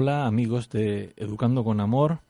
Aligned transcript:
Hola 0.00 0.26
amigos 0.26 0.70
de 0.70 1.12
Educando 1.16 1.64
con 1.64 1.80
Amor, 1.80 2.20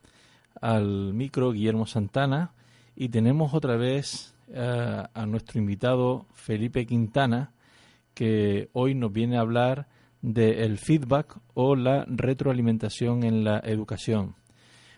al 0.59 1.13
micro 1.13 1.51
Guillermo 1.51 1.85
Santana 1.85 2.51
y 2.95 3.09
tenemos 3.09 3.53
otra 3.53 3.77
vez 3.77 4.33
eh, 4.47 5.03
a 5.13 5.25
nuestro 5.27 5.59
invitado 5.59 6.25
Felipe 6.33 6.87
Quintana 6.87 7.51
que 8.15 8.69
hoy 8.73 8.95
nos 8.95 9.13
viene 9.13 9.37
a 9.37 9.41
hablar 9.41 9.87
del 10.23 10.79
feedback 10.79 11.37
o 11.53 11.75
la 11.75 12.05
retroalimentación 12.07 13.23
en 13.23 13.43
la 13.43 13.59
educación. 13.59 14.33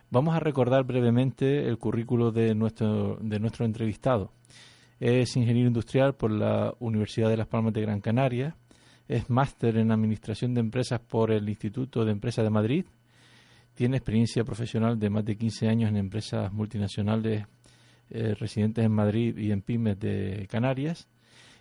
Vamos 0.09 0.33
a 0.33 0.39
recordar 0.39 0.85
brevemente 0.85 1.67
el 1.67 1.77
currículo 1.77 2.31
de 2.31 2.55
nuestro, 2.55 3.17
de 3.19 3.41
nuestro 3.41 3.65
entrevistado. 3.65 4.31
Es 5.01 5.35
ingeniero 5.35 5.67
industrial 5.67 6.15
por 6.15 6.31
la 6.31 6.73
Universidad 6.79 7.27
de 7.27 7.35
Las 7.35 7.47
Palmas 7.47 7.73
de 7.73 7.81
Gran 7.81 7.99
Canaria, 7.99 8.55
es 9.11 9.29
máster 9.29 9.77
en 9.77 9.91
Administración 9.91 10.53
de 10.53 10.61
Empresas 10.61 11.01
por 11.01 11.31
el 11.31 11.47
Instituto 11.49 12.05
de 12.05 12.13
Empresas 12.13 12.45
de 12.45 12.49
Madrid. 12.49 12.85
Tiene 13.73 13.97
experiencia 13.97 14.45
profesional 14.45 14.97
de 14.97 15.09
más 15.09 15.25
de 15.25 15.35
15 15.35 15.67
años 15.67 15.89
en 15.89 15.97
empresas 15.97 16.51
multinacionales 16.53 17.45
eh, 18.09 18.35
residentes 18.35 18.85
en 18.85 18.91
Madrid 18.93 19.37
y 19.37 19.51
en 19.51 19.61
pymes 19.61 19.99
de 19.99 20.47
Canarias. 20.49 21.09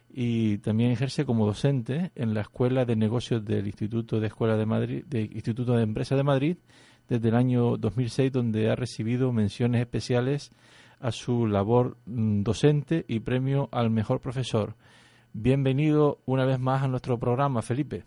Y 0.08 0.58
también 0.58 0.92
ejerce 0.92 1.24
como 1.24 1.44
docente 1.44 2.12
en 2.14 2.34
la 2.34 2.42
Escuela 2.42 2.84
de 2.84 2.94
Negocios 2.94 3.44
del 3.44 3.66
Instituto 3.66 4.20
de 4.20 4.28
Escuela 4.28 4.56
de 4.56 4.66
Madrid, 4.66 5.04
de 5.06 5.22
Instituto 5.22 5.74
de 5.74 5.82
Empresas 5.82 6.18
de 6.18 6.24
Madrid, 6.24 6.56
desde 7.08 7.28
el 7.28 7.34
año 7.34 7.76
2006, 7.76 8.30
donde 8.30 8.70
ha 8.70 8.76
recibido 8.76 9.32
menciones 9.32 9.80
especiales 9.80 10.52
a 11.00 11.10
su 11.10 11.48
labor 11.48 11.96
mm, 12.06 12.42
docente 12.42 13.04
y 13.08 13.20
premio 13.20 13.68
al 13.72 13.90
mejor 13.90 14.20
profesor. 14.20 14.76
Bienvenido 15.32 16.18
una 16.26 16.44
vez 16.44 16.58
más 16.58 16.82
a 16.82 16.88
nuestro 16.88 17.16
programa, 17.16 17.62
Felipe. 17.62 18.02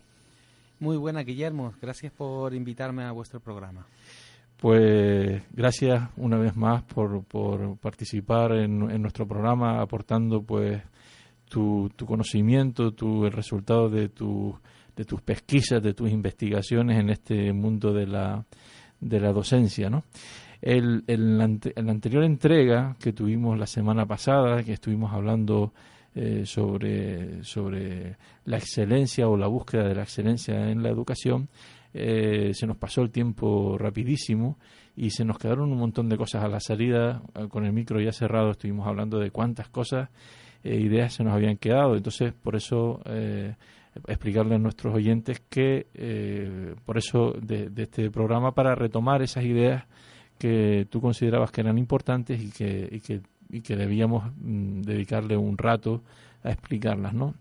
Muy 0.78 0.98
buena, 0.98 1.22
Guillermo. 1.22 1.72
Gracias 1.80 2.12
por 2.12 2.52
invitarme 2.52 3.04
a 3.04 3.12
vuestro 3.12 3.40
programa. 3.40 3.86
Pues 4.58 5.42
gracias 5.52 6.10
una 6.18 6.36
vez 6.36 6.54
más 6.54 6.82
por, 6.82 7.24
por 7.24 7.78
participar 7.78 8.52
en, 8.52 8.90
en, 8.90 9.00
nuestro 9.00 9.26
programa, 9.26 9.80
aportando 9.80 10.42
pues 10.42 10.82
tu, 11.48 11.90
tu 11.96 12.04
conocimiento, 12.04 12.92
tu, 12.92 13.24
el 13.24 13.32
resultado 13.32 13.88
de, 13.88 14.10
tu, 14.10 14.54
de 14.94 15.04
tus 15.06 15.22
pesquisas, 15.22 15.82
de 15.82 15.94
tus 15.94 16.10
investigaciones 16.10 17.00
en 17.00 17.08
este 17.08 17.54
mundo 17.54 17.94
de 17.94 18.06
la, 18.06 18.44
de 19.00 19.20
la 19.20 19.32
docencia, 19.32 19.88
¿no? 19.88 20.04
El, 20.60 21.04
el, 21.06 21.40
en 21.40 21.86
la 21.86 21.92
anterior 21.92 22.22
entrega 22.22 22.96
que 23.00 23.12
tuvimos 23.12 23.58
la 23.58 23.66
semana 23.66 24.06
pasada, 24.06 24.62
que 24.62 24.72
estuvimos 24.72 25.12
hablando 25.12 25.72
eh, 26.14 26.42
sobre, 26.44 27.42
sobre 27.44 28.16
la 28.44 28.58
excelencia 28.58 29.28
o 29.28 29.36
la 29.36 29.46
búsqueda 29.46 29.88
de 29.88 29.94
la 29.94 30.02
excelencia 30.02 30.70
en 30.70 30.82
la 30.82 30.90
educación, 30.90 31.48
eh, 31.92 32.50
se 32.54 32.66
nos 32.66 32.76
pasó 32.76 33.02
el 33.02 33.10
tiempo 33.10 33.76
rapidísimo 33.78 34.58
y 34.96 35.10
se 35.10 35.24
nos 35.24 35.38
quedaron 35.38 35.72
un 35.72 35.78
montón 35.78 36.08
de 36.08 36.16
cosas 36.16 36.44
a 36.44 36.48
la 36.48 36.60
salida. 36.60 37.22
Eh, 37.34 37.48
con 37.48 37.64
el 37.64 37.72
micro 37.72 38.00
ya 38.00 38.12
cerrado 38.12 38.50
estuvimos 38.50 38.86
hablando 38.86 39.18
de 39.18 39.30
cuántas 39.30 39.68
cosas, 39.68 40.10
eh, 40.64 40.80
ideas 40.80 41.12
se 41.12 41.24
nos 41.24 41.34
habían 41.34 41.56
quedado. 41.56 41.94
Entonces, 41.94 42.32
por 42.32 42.56
eso 42.56 43.00
eh, 43.04 43.54
explicarle 44.08 44.56
a 44.56 44.58
nuestros 44.58 44.94
oyentes 44.94 45.40
que, 45.48 45.86
eh, 45.94 46.74
por 46.84 46.98
eso 46.98 47.32
de, 47.40 47.68
de, 47.70 47.84
este 47.84 48.10
programa, 48.10 48.52
para 48.52 48.74
retomar 48.74 49.22
esas 49.22 49.44
ideas 49.44 49.84
que 50.38 50.86
tú 50.90 51.00
considerabas 51.00 51.50
que 51.50 51.60
eran 51.60 51.78
importantes 51.78 52.42
y 52.42 52.50
que, 52.50 52.88
y 52.90 53.00
que 53.00 53.20
y 53.50 53.60
que 53.60 53.76
debíamos 53.76 54.30
mm, 54.36 54.82
dedicarle 54.82 55.36
un 55.36 55.58
rato 55.58 56.02
a 56.42 56.50
explicarlas, 56.50 57.14
¿no? 57.14 57.34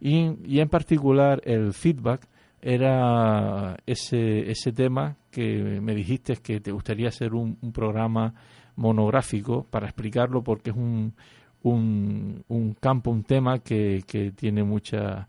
Y, 0.00 0.32
y, 0.44 0.60
en 0.60 0.68
particular 0.68 1.40
el 1.44 1.72
feedback 1.72 2.26
era 2.62 3.76
ese, 3.86 4.50
ese 4.50 4.72
tema 4.72 5.16
que 5.30 5.80
me 5.80 5.94
dijiste 5.94 6.36
que 6.36 6.60
te 6.60 6.72
gustaría 6.72 7.08
hacer 7.08 7.34
un, 7.34 7.58
un 7.60 7.72
programa 7.72 8.34
monográfico 8.76 9.64
para 9.64 9.86
explicarlo 9.86 10.42
porque 10.42 10.70
es 10.70 10.76
un, 10.76 11.14
un, 11.62 12.44
un 12.48 12.74
campo, 12.74 13.10
un 13.10 13.24
tema 13.24 13.58
que, 13.60 14.02
que 14.06 14.32
tiene 14.32 14.62
mucha, 14.62 15.28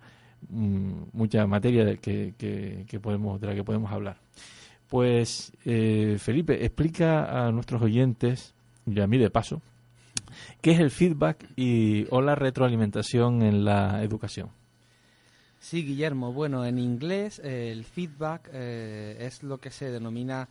mm, 0.49 0.91
mucha 1.13 1.45
materia 1.47 1.85
de, 1.85 1.97
que, 1.97 2.33
que, 2.37 2.85
que, 2.87 2.99
podemos, 2.99 3.39
de 3.39 3.47
la 3.47 3.55
que 3.55 3.63
podemos 3.63 3.91
hablar. 3.91 4.17
Pues, 4.87 5.53
eh, 5.65 6.17
Felipe, 6.19 6.65
explica 6.65 7.45
a 7.45 7.51
nuestros 7.51 7.81
oyentes, 7.81 8.53
y 8.85 8.99
a 8.99 9.07
mí 9.07 9.17
de 9.17 9.29
paso, 9.29 9.61
¿Qué 10.61 10.71
es 10.71 10.79
el 10.79 10.91
feedback 10.91 11.45
y 11.55 12.05
o 12.09 12.21
la 12.21 12.35
retroalimentación 12.35 13.41
en 13.41 13.65
la 13.65 14.03
educación? 14.03 14.49
Sí, 15.61 15.85
Guillermo. 15.85 16.33
Bueno, 16.33 16.65
en 16.65 16.79
inglés 16.79 17.39
eh, 17.43 17.71
el 17.71 17.85
feedback 17.85 18.49
eh, 18.51 19.15
es 19.19 19.43
lo 19.43 19.59
que 19.59 19.69
se 19.69 19.91
denomina 19.91 20.49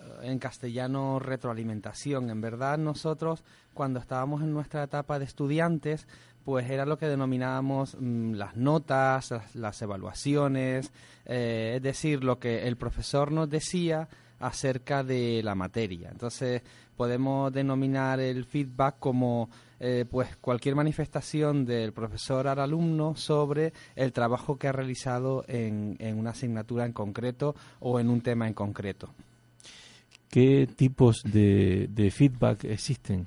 eh, 0.00 0.30
en 0.30 0.38
castellano 0.38 1.18
retroalimentación. 1.18 2.30
En 2.30 2.40
verdad 2.40 2.78
nosotros 2.78 3.44
cuando 3.74 4.00
estábamos 4.00 4.40
en 4.40 4.54
nuestra 4.54 4.82
etapa 4.82 5.18
de 5.18 5.26
estudiantes 5.26 6.08
pues 6.42 6.70
era 6.70 6.86
lo 6.86 6.96
que 6.96 7.06
denominábamos 7.06 7.98
mmm, 8.00 8.32
las 8.32 8.56
notas, 8.56 9.30
las, 9.30 9.54
las 9.54 9.82
evaluaciones, 9.82 10.90
es 11.26 11.82
decir, 11.82 12.24
lo 12.24 12.38
que 12.38 12.66
el 12.66 12.76
profesor 12.76 13.32
nos 13.32 13.50
decía 13.50 14.08
acerca 14.40 15.02
de 15.02 15.42
la 15.42 15.54
materia. 15.54 16.08
Entonces, 16.10 16.62
podemos 16.96 17.52
denominar 17.52 18.20
el 18.20 18.44
feedback 18.44 18.96
como 18.98 19.50
eh, 19.78 20.04
pues 20.10 20.36
cualquier 20.36 20.74
manifestación 20.74 21.66
del 21.66 21.92
profesor 21.92 22.48
al 22.48 22.60
alumno 22.60 23.14
sobre 23.14 23.72
el 23.94 24.12
trabajo 24.12 24.56
que 24.56 24.68
ha 24.68 24.72
realizado 24.72 25.44
en, 25.48 25.96
en 25.98 26.18
una 26.18 26.30
asignatura 26.30 26.86
en 26.86 26.92
concreto 26.92 27.54
o 27.80 28.00
en 28.00 28.08
un 28.08 28.22
tema 28.22 28.48
en 28.48 28.54
concreto. 28.54 29.10
¿Qué 30.30 30.66
tipos 30.66 31.22
de, 31.22 31.88
de 31.90 32.10
feedback 32.10 32.64
existen? 32.64 33.26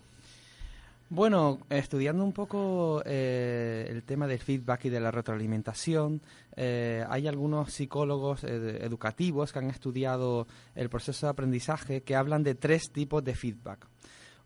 Bueno, 1.11 1.57
estudiando 1.71 2.23
un 2.23 2.33
poco 2.33 3.01
eh, 3.03 3.87
el 3.89 4.03
tema 4.03 4.27
del 4.27 4.37
feedback 4.37 4.85
y 4.85 4.89
de 4.89 4.99
la 4.99 5.09
retroalimentación, 5.09 6.21
eh, 6.55 7.03
hay 7.09 7.27
algunos 7.27 7.73
psicólogos 7.73 8.43
eh, 8.43 8.85
educativos 8.85 9.51
que 9.51 9.57
han 9.57 9.71
estudiado 9.71 10.45
el 10.75 10.87
proceso 10.87 11.25
de 11.25 11.31
aprendizaje 11.31 12.03
que 12.03 12.15
hablan 12.15 12.43
de 12.43 12.53
tres 12.53 12.91
tipos 12.91 13.23
de 13.23 13.33
feedback. 13.33 13.87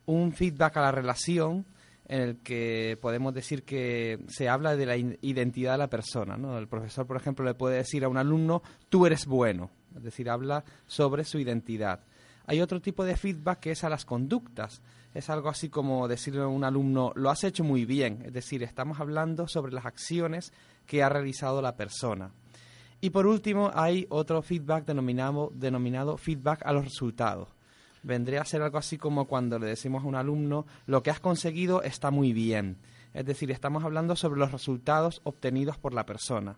Un 0.05 0.31
feedback 0.31 0.77
a 0.77 0.83
la 0.83 0.91
relación, 0.93 1.65
en 2.07 2.21
el 2.21 2.37
que 2.37 2.97
podemos 3.01 3.33
decir 3.33 3.63
que 3.63 4.23
se 4.29 4.47
habla 4.47 4.77
de 4.77 4.85
la 4.85 4.95
identidad 4.95 5.73
de 5.73 5.79
la 5.79 5.89
persona. 5.89 6.37
¿no? 6.37 6.57
El 6.57 6.69
profesor, 6.69 7.05
por 7.05 7.17
ejemplo, 7.17 7.43
le 7.43 7.55
puede 7.55 7.75
decir 7.75 8.05
a 8.05 8.09
un 8.09 8.17
alumno, 8.17 8.63
tú 8.87 9.05
eres 9.05 9.25
bueno, 9.25 9.69
es 9.97 10.03
decir, 10.03 10.29
habla 10.29 10.63
sobre 10.87 11.25
su 11.25 11.39
identidad. 11.39 12.05
Hay 12.45 12.61
otro 12.61 12.81
tipo 12.81 13.05
de 13.05 13.15
feedback 13.15 13.59
que 13.59 13.71
es 13.71 13.83
a 13.83 13.89
las 13.89 14.05
conductas. 14.05 14.81
Es 15.13 15.29
algo 15.29 15.49
así 15.49 15.69
como 15.69 16.07
decirle 16.07 16.41
a 16.41 16.47
un 16.47 16.63
alumno, 16.63 17.11
lo 17.15 17.29
has 17.29 17.43
hecho 17.43 17.63
muy 17.63 17.85
bien. 17.85 18.23
Es 18.25 18.33
decir, 18.33 18.63
estamos 18.63 18.99
hablando 18.99 19.47
sobre 19.47 19.73
las 19.73 19.85
acciones 19.85 20.53
que 20.85 21.03
ha 21.03 21.09
realizado 21.09 21.61
la 21.61 21.75
persona. 21.75 22.31
Y 23.01 23.09
por 23.09 23.27
último, 23.27 23.71
hay 23.73 24.07
otro 24.09 24.41
feedback 24.41 24.85
denominado, 24.85 25.51
denominado 25.53 26.17
feedback 26.17 26.65
a 26.65 26.73
los 26.73 26.85
resultados 26.85 27.49
vendría 28.03 28.41
a 28.41 28.45
ser 28.45 28.61
algo 28.61 28.77
así 28.77 28.97
como 28.97 29.25
cuando 29.25 29.57
le 29.57 29.67
decimos 29.67 30.03
a 30.03 30.07
un 30.07 30.15
alumno, 30.15 30.65
lo 30.85 31.01
que 31.01 31.09
has 31.09 31.19
conseguido 31.19 31.81
está 31.81 32.11
muy 32.11 32.33
bien. 32.33 32.77
Es 33.13 33.25
decir, 33.25 33.49
estamos 33.51 33.83
hablando 33.83 34.15
sobre 34.15 34.39
los 34.39 34.51
resultados 34.51 35.21
obtenidos 35.23 35.77
por 35.77 35.93
la 35.93 36.05
persona. 36.05 36.57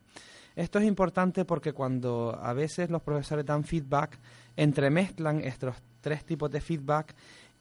Esto 0.55 0.79
es 0.79 0.85
importante 0.85 1.43
porque 1.43 1.73
cuando 1.73 2.37
a 2.41 2.53
veces 2.53 2.89
los 2.89 3.01
profesores 3.01 3.45
dan 3.45 3.65
feedback, 3.65 4.17
entremezclan 4.55 5.41
estos 5.41 5.75
tres 5.99 6.23
tipos 6.23 6.49
de 6.49 6.61
feedback 6.61 7.13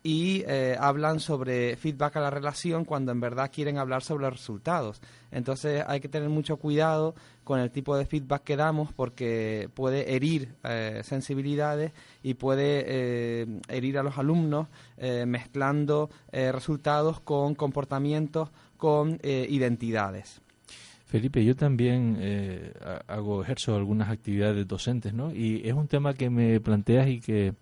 y 0.06 0.44
eh, 0.46 0.76
hablan 0.78 1.18
sobre 1.18 1.76
feedback 1.76 2.16
a 2.16 2.20
la 2.20 2.28
relación 2.28 2.84
cuando 2.84 3.10
en 3.10 3.20
verdad 3.20 3.50
quieren 3.50 3.78
hablar 3.78 4.02
sobre 4.02 4.24
los 4.24 4.34
resultados. 4.34 5.00
Entonces 5.30 5.82
hay 5.86 5.98
que 6.00 6.10
tener 6.10 6.28
mucho 6.28 6.58
cuidado 6.58 7.14
con 7.42 7.58
el 7.58 7.70
tipo 7.70 7.96
de 7.96 8.04
feedback 8.04 8.44
que 8.44 8.56
damos 8.56 8.92
porque 8.92 9.70
puede 9.72 10.14
herir 10.14 10.56
eh, 10.62 11.00
sensibilidades 11.04 11.92
y 12.22 12.34
puede 12.34 12.84
eh, 12.86 13.60
herir 13.68 13.98
a 13.98 14.02
los 14.02 14.18
alumnos 14.18 14.68
mezclando 15.26 16.10
resultados 16.32 17.20
con 17.20 17.54
comportamientos, 17.54 18.50
con 18.76 19.18
identidades. 19.22 20.40
Felipe, 21.06 21.44
yo 21.44 21.56
también 21.56 22.74
hago, 23.06 23.42
ejerzo 23.42 23.76
algunas 23.76 24.10
actividades 24.10 24.66
docentes, 24.66 25.14
¿no? 25.14 25.32
Y 25.34 25.62
es 25.64 25.74
un 25.74 25.88
tema 25.88 26.14
que 26.14 26.30
me 26.30 26.60
planteas 26.60 27.08
y 27.08 27.20
que 27.20 27.54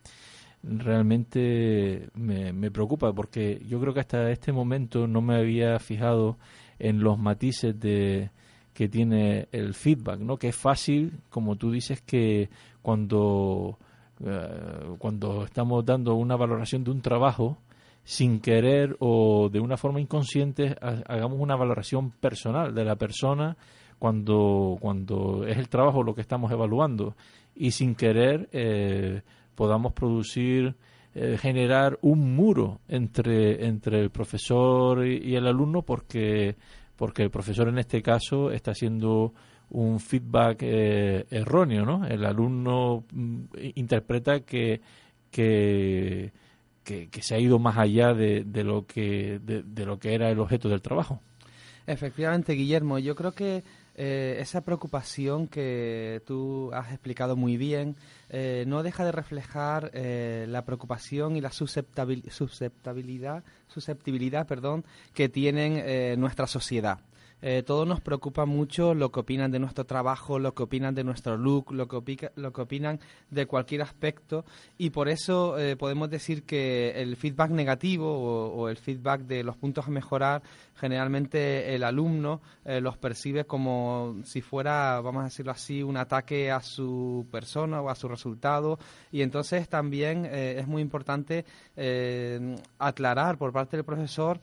realmente 0.62 2.08
me, 2.14 2.70
preocupa 2.70 3.12
porque 3.12 3.60
yo 3.66 3.80
creo 3.80 3.92
que 3.92 4.00
hasta 4.00 4.30
este 4.30 4.52
momento 4.52 5.06
no 5.06 5.20
me 5.20 5.36
había 5.36 5.78
fijado 5.78 6.38
en 6.78 7.00
los 7.00 7.18
matices 7.18 7.78
de 7.78 8.30
que 8.72 8.88
tiene 8.88 9.48
el 9.52 9.74
feedback, 9.74 10.20
¿no? 10.20 10.38
Que 10.38 10.48
es 10.48 10.56
fácil, 10.56 11.20
como 11.28 11.56
tú 11.56 11.70
dices, 11.70 12.00
que 12.00 12.48
cuando 12.80 13.78
eh, 14.24 14.94
cuando 14.98 15.44
estamos 15.44 15.84
dando 15.84 16.14
una 16.14 16.36
valoración 16.36 16.84
de 16.84 16.90
un 16.90 17.02
trabajo 17.02 17.58
sin 18.04 18.40
querer 18.40 18.96
o 19.00 19.48
de 19.50 19.60
una 19.60 19.76
forma 19.76 20.00
inconsciente 20.00 20.74
hagamos 20.80 21.38
una 21.38 21.54
valoración 21.54 22.10
personal 22.10 22.74
de 22.74 22.84
la 22.84 22.96
persona 22.96 23.56
cuando 23.98 24.76
cuando 24.80 25.44
es 25.46 25.56
el 25.56 25.68
trabajo 25.68 26.02
lo 26.02 26.14
que 26.14 26.20
estamos 26.20 26.50
evaluando 26.50 27.14
y 27.54 27.70
sin 27.70 27.94
querer 27.94 28.48
eh, 28.50 29.22
podamos 29.62 29.92
producir, 29.92 30.74
eh, 31.14 31.38
generar 31.40 31.96
un 32.02 32.34
muro 32.34 32.80
entre, 32.88 33.64
entre 33.64 34.00
el 34.00 34.10
profesor 34.10 35.06
y, 35.06 35.36
el 35.36 35.46
alumno 35.46 35.82
porque, 35.82 36.56
porque 36.96 37.22
el 37.22 37.30
profesor 37.30 37.68
en 37.68 37.78
este 37.78 38.02
caso 38.02 38.50
está 38.50 38.72
haciendo 38.72 39.32
un 39.70 40.00
feedback 40.00 40.58
eh, 40.62 41.26
erróneo, 41.30 41.86
¿no? 41.86 42.04
El 42.04 42.24
alumno 42.24 43.04
mm, 43.12 43.42
interpreta 43.76 44.40
que, 44.40 44.80
que, 45.30 46.32
que, 46.82 47.22
se 47.22 47.36
ha 47.36 47.38
ido 47.38 47.60
más 47.60 47.78
allá 47.78 48.14
de, 48.14 48.42
de 48.42 48.64
lo 48.64 48.84
que, 48.84 49.38
de 49.38 49.86
lo 49.86 50.00
que 50.00 50.14
era 50.14 50.28
el 50.28 50.40
objeto 50.40 50.68
del 50.68 50.82
trabajo. 50.82 51.20
Efectivamente, 51.86 52.54
Guillermo, 52.54 52.98
yo 52.98 53.14
creo 53.14 53.30
que 53.30 53.62
eh, 53.94 54.38
esa 54.40 54.62
preocupación 54.62 55.48
que 55.48 56.22
tú 56.26 56.70
has 56.72 56.92
explicado 56.92 57.36
muy 57.36 57.58
bien 57.58 57.96
eh, 58.30 58.64
no 58.66 58.82
deja 58.82 59.04
de 59.04 59.12
reflejar 59.12 59.90
eh, 59.92 60.46
la 60.48 60.64
preocupación 60.64 61.36
y 61.36 61.42
la 61.42 61.52
susceptibilidad, 61.52 63.44
susceptibilidad 63.68 64.46
perdón, 64.46 64.84
que 65.12 65.28
tienen 65.28 66.18
nuestra 66.18 66.46
sociedad. 66.46 67.00
Eh, 67.44 67.64
todo 67.64 67.84
nos 67.84 68.00
preocupa 68.00 68.46
mucho 68.46 68.94
lo 68.94 69.10
que 69.10 69.18
opinan 69.18 69.50
de 69.50 69.58
nuestro 69.58 69.84
trabajo, 69.84 70.38
lo 70.38 70.54
que 70.54 70.62
opinan 70.62 70.94
de 70.94 71.02
nuestro 71.02 71.36
look, 71.36 71.72
lo 71.72 71.88
que, 71.88 72.30
lo 72.36 72.52
que 72.52 72.60
opinan 72.60 73.00
de 73.30 73.46
cualquier 73.46 73.82
aspecto. 73.82 74.44
Y 74.78 74.90
por 74.90 75.08
eso 75.08 75.58
eh, 75.58 75.74
podemos 75.74 76.08
decir 76.08 76.44
que 76.44 77.02
el 77.02 77.16
feedback 77.16 77.50
negativo 77.50 78.52
o, 78.54 78.68
el 78.68 78.76
feedback 78.76 79.22
de 79.22 79.42
los 79.42 79.56
puntos 79.56 79.88
a 79.88 79.90
mejorar, 79.90 80.42
generalmente 80.76 81.74
el 81.74 81.82
alumno 81.82 82.40
eh, 82.64 82.80
los 82.80 82.96
percibe 82.96 83.44
como 83.44 84.20
si 84.24 84.40
fuera, 84.40 85.00
vamos 85.00 85.22
a 85.22 85.24
decirlo 85.24 85.50
así, 85.50 85.82
un 85.82 85.96
ataque 85.96 86.52
a 86.52 86.60
su 86.60 87.26
persona 87.32 87.82
o 87.82 87.90
a 87.90 87.96
su 87.96 88.06
resultado. 88.06 88.78
Y 89.10 89.22
entonces 89.22 89.68
también 89.68 90.26
es 90.26 90.66
muy 90.68 90.80
importante 90.80 91.44
aclarar 92.78 93.36
por 93.36 93.52
parte 93.52 93.76
del 93.76 93.84
profesor 93.84 94.40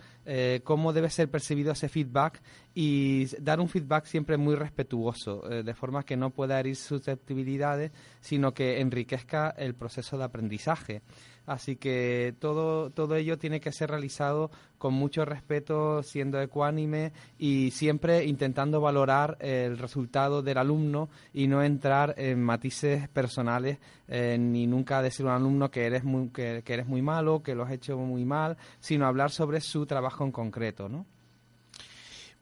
cómo 0.63 0.94
debe 0.94 1.10
ser 1.10 1.30
percibido 1.30 1.71
ese 1.71 1.89
feedback 1.89 2.42
y 2.74 3.25
dar 3.42 3.60
un 3.60 3.68
feedback 3.68 4.06
siempre 4.06 4.38
muy 4.38 4.56
respetuoso, 4.56 5.50
eh, 5.51 5.63
de 5.63 5.74
forma 5.74 6.04
que 6.04 6.18
no 6.18 6.30
pueda 6.30 6.60
herir 6.60 6.75
susceptibilidades, 6.75 7.92
sino 8.21 8.54
que 8.54 8.80
enriquezca 8.80 9.50
el 9.57 9.75
proceso 9.75 10.18
de 10.18 10.24
aprendizaje. 10.24 11.01
Así 11.50 11.78
que 11.78 12.36
todo, 12.40 12.92
todo 12.92 13.16
ello 13.16 13.40
tiene 13.40 13.60
que 13.60 13.72
ser 13.72 13.90
realizado 13.90 14.51
con 14.78 14.94
mucho 14.94 15.25
respeto, 15.25 16.04
siendo 16.04 16.40
ecuánime 16.40 17.12
y 17.38 17.72
siempre 17.72 18.25
intentando 18.25 18.80
valorar 18.81 19.36
el 19.40 19.78
resultado 19.78 20.42
del 20.42 20.60
alumno 20.60 21.10
y 21.34 21.48
no 21.48 21.63
entrar 21.63 22.13
en 22.18 22.44
matices 22.44 23.10
personales 23.10 23.80
eh, 24.07 24.38
ni 24.40 24.68
nunca 24.68 25.01
decir 25.01 25.25
a 25.25 25.30
un 25.30 25.36
alumno 25.36 25.72
que 25.72 25.86
eres 25.86 26.04
muy, 26.04 26.30
que, 26.30 26.62
que 26.63 26.74
eres 26.74 26.86
muy 26.86 27.01
malo, 27.01 27.42
que 27.42 27.56
lo 27.56 27.63
has 27.63 27.72
hecho 27.72 27.98
muy 27.98 28.25
mal, 28.25 28.56
sino 28.80 29.07
hablar 29.07 29.31
sobre 29.31 29.60
su 29.60 29.86
trabajo 29.86 30.24
en 30.24 30.31
concreto, 30.31 30.88
¿no? 30.88 31.06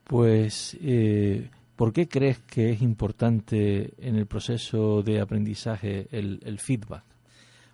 Pues, 0.03 0.77
eh, 0.81 1.49
¿por 1.75 1.91
qué 1.91 2.07
crees 2.07 2.39
que 2.39 2.71
es 2.71 2.81
importante 2.81 3.93
en 3.99 4.15
el 4.15 4.25
proceso 4.25 5.03
de 5.03 5.19
aprendizaje 5.19 6.07
el, 6.11 6.59
feedback? 6.59 7.03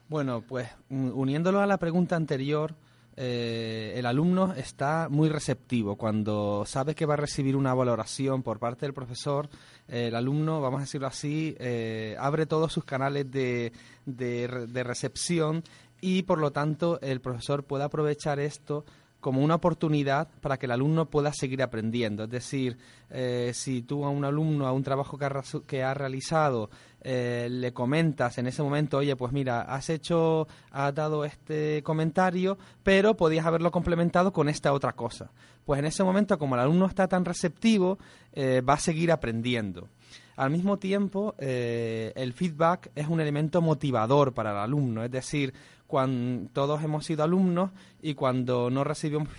Bueno, 0.07 0.41
pues 0.41 0.69
uniéndolo 0.89 1.61
a 1.61 1.65
la 1.65 1.77
pregunta 1.77 2.15
anterior, 2.15 2.75
eh, 3.15 3.93
el 3.95 4.05
alumno 4.05 4.53
está 4.53 5.07
muy 5.09 5.29
receptivo. 5.29 5.95
Cuando 5.95 6.63
sabe 6.65 6.95
que 6.95 7.05
va 7.05 7.13
a 7.13 7.17
recibir 7.17 7.55
una 7.55 7.73
valoración 7.73 8.43
por 8.43 8.59
parte 8.59 8.85
del 8.85 8.93
profesor, 8.93 9.49
el 9.87 10.15
alumno, 10.15 10.61
vamos 10.61 10.79
a 10.79 10.83
decirlo 10.83 11.07
así, 11.07 11.55
eh, 11.59 12.15
abre 12.19 12.45
todos 12.45 12.73
sus 12.73 12.83
canales 12.83 13.29
de, 13.31 13.71
de 14.05 14.83
recepción 14.83 15.63
y 16.01 16.23
por 16.23 16.39
lo 16.39 16.51
tanto 16.51 16.99
el 17.01 17.21
profesor 17.21 17.63
puede 17.63 17.85
aprovechar 17.85 18.39
esto 18.39 18.83
como 19.23 19.41
una 19.41 19.55
oportunidad 19.55 20.27
para 20.41 20.57
que 20.57 20.65
el 20.65 20.73
alumno 20.73 21.09
pueda 21.09 21.31
seguir 21.31 21.63
aprendiendo. 21.63 22.25
Es 22.25 22.29
decir, 22.29 22.77
eh, 23.09 23.51
si 23.55 23.81
tú 23.81 24.03
a 24.03 24.09
un 24.09 24.25
alumno, 24.25 24.67
a 24.67 24.73
un 24.73 24.83
trabajo 24.83 25.17
que 25.65 25.81
ha, 25.81 25.93
realizado, 25.93 26.69
eh, 27.01 27.47
le 27.49 27.71
comentas 27.71 28.37
en 28.37 28.47
ese 28.47 28.61
momento, 28.61 28.97
oye, 28.97 29.15
pues 29.15 29.31
mira, 29.31 29.61
has 29.61 29.89
hecho, 29.89 30.47
has 30.71 30.93
dado 30.93 31.23
este 31.23 31.81
comentario, 31.83 32.57
pero 32.83 33.15
podías 33.15 33.45
haberlo 33.45 33.71
complementado 33.71 34.33
con 34.33 34.49
esta 34.49 34.73
otra 34.73 34.91
cosa. 34.91 35.31
Pues 35.63 35.79
en 35.79 35.85
ese 35.85 36.03
momento, 36.03 36.37
como 36.37 36.55
el 36.55 36.61
alumno 36.61 36.85
está 36.85 37.07
tan 37.07 37.23
receptivo, 37.23 37.97
eh, 38.33 38.59
va 38.59 38.73
a 38.73 38.79
seguir 38.79 39.09
aprendiendo. 39.09 39.87
Al 40.35 40.49
mismo 40.49 40.77
tiempo, 40.79 41.35
el 41.37 42.33
feedback 42.33 42.89
es 42.95 43.07
un 43.07 43.21
elemento 43.21 43.61
motivador 43.61 44.33
para 44.33 44.49
el 44.49 44.57
alumno, 44.57 45.03
es 45.03 45.11
decir, 45.11 45.53
cuando 45.93 46.49
todos 46.53 46.83
hemos 46.83 47.05
sido 47.05 47.23
alumnos 47.23 47.69
y 48.01 48.15
cuando 48.15 48.71
no 48.71 48.83
recibimos 48.83 49.29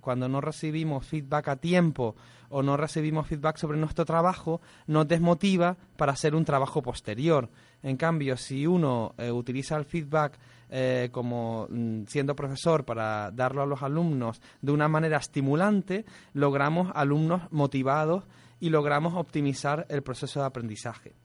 cuando 0.00 0.28
no 0.28 0.40
recibimos 0.40 1.04
feedback 1.04 1.48
a 1.48 1.56
tiempo 1.56 2.14
o 2.50 2.62
no 2.62 2.76
recibimos 2.76 3.26
feedback 3.26 3.56
sobre 3.56 3.78
nuestro 3.78 4.04
trabajo 4.04 4.60
nos 4.86 5.08
desmotiva 5.08 5.76
para 5.96 6.12
hacer 6.12 6.36
un 6.36 6.44
trabajo 6.44 6.82
posterior. 6.82 7.50
En 7.82 7.96
cambio 7.96 8.36
si 8.36 8.64
uno 8.64 9.16
eh, 9.18 9.32
utiliza 9.32 9.76
el 9.76 9.86
feedback 9.86 10.38
eh, 10.70 11.08
como 11.10 11.66
mm, 11.68 12.04
siendo 12.06 12.36
profesor 12.36 12.84
para 12.84 13.32
darlo 13.32 13.62
a 13.62 13.66
los 13.66 13.82
alumnos 13.82 14.40
de 14.62 14.70
una 14.70 14.86
manera 14.86 15.16
estimulante 15.16 16.04
logramos 16.32 16.92
alumnos 16.94 17.42
motivados 17.50 18.22
y 18.60 18.70
logramos 18.70 19.14
optimizar 19.14 19.84
el 19.88 20.04
proceso 20.04 20.38
de 20.38 20.46
aprendizaje 20.46 21.23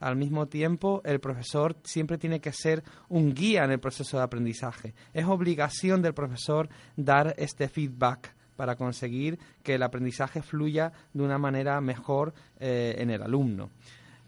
al 0.00 0.16
mismo 0.16 0.48
tiempo 0.48 1.02
el 1.04 1.20
profesor 1.20 1.76
siempre 1.84 2.18
tiene 2.18 2.40
que 2.40 2.52
ser 2.52 2.82
un 3.08 3.32
guía 3.32 3.64
en 3.64 3.70
el 3.70 3.78
proceso 3.78 4.16
de 4.16 4.24
aprendizaje. 4.24 4.94
Es 5.14 5.26
obligación 5.26 6.02
del 6.02 6.14
profesor 6.14 6.68
dar 6.96 7.34
este 7.38 7.68
feedback 7.68 8.34
para 8.56 8.76
conseguir 8.76 9.38
que 9.62 9.76
el 9.76 9.82
aprendizaje 9.82 10.42
fluya 10.42 10.92
de 11.14 11.22
una 11.22 11.38
manera 11.38 11.80
mejor 11.80 12.34
eh, 12.58 12.96
en 12.98 13.10
el 13.10 13.22
alumno. 13.22 13.70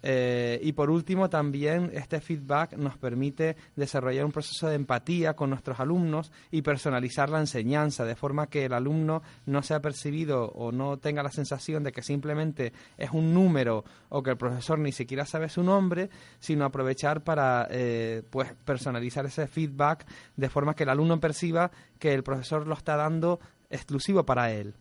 Eh, 0.03 0.59
y 0.63 0.73
por 0.73 0.91
último, 0.91 1.31
también 1.31 1.91
este 1.95 2.21
feedback 2.21 2.77
nos 2.77 2.99
permite 2.99 3.57
desarrollar 3.77 4.25
un 4.25 4.33
proceso 4.33 4.69
de 4.69 4.75
empatía 4.75 5.35
con 5.35 5.51
nuestros 5.51 5.79
alumnos 5.81 6.33
y 6.51 6.63
personalizar 6.63 7.31
la 7.31 7.41
enseñanza, 7.41 8.05
de 8.05 8.17
forma 8.17 8.49
que 8.49 8.65
el 8.65 8.73
alumno 8.73 9.23
no 9.47 9.63
sea 9.63 9.81
percibido 9.81 10.47
o 10.47 10.73
no 10.73 10.99
tenga 10.99 11.23
la 11.23 11.31
sensación 11.31 11.85
de 11.85 11.93
que 11.93 12.03
simplemente 12.03 12.73
es 12.99 13.11
un 13.13 13.33
número 13.33 13.85
o 14.09 14.23
que 14.23 14.31
el 14.31 14.37
profesor 14.37 14.79
ni 14.79 14.93
siquiera 14.93 15.25
sabe 15.25 15.49
su 15.49 15.63
nombre, 15.63 16.11
sino 16.41 16.65
aprovechar 16.65 17.23
para 17.23 17.69
eh, 17.71 18.23
pues 18.31 18.53
personalizar 18.65 19.27
ese 19.27 19.47
feedback 19.47 20.07
de 20.37 20.49
forma 20.49 20.75
que 20.75 20.83
el 20.83 20.89
alumno 20.89 21.21
perciba 21.21 21.71
que 21.99 22.13
el 22.13 22.23
profesor 22.23 22.67
lo 22.67 22.75
está 22.75 22.97
dando 22.97 23.39
exclusivo 23.71 24.25
para 24.25 24.53
él. 24.53 24.75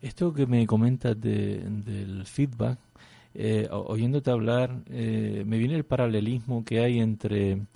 Esto 0.00 0.32
que 0.32 0.46
me 0.46 0.64
comentas 0.66 1.20
del 1.20 2.24
feedback, 2.24 2.78
eh, 3.40 3.68
oyéndote 3.70 4.32
hablar, 4.32 4.82
eh, 4.90 5.44
me 5.46 5.58
viene 5.58 5.76
el 5.76 5.84
paralelismo 5.84 6.64
que 6.64 6.80
hay 6.80 6.98
entre, 6.98 7.66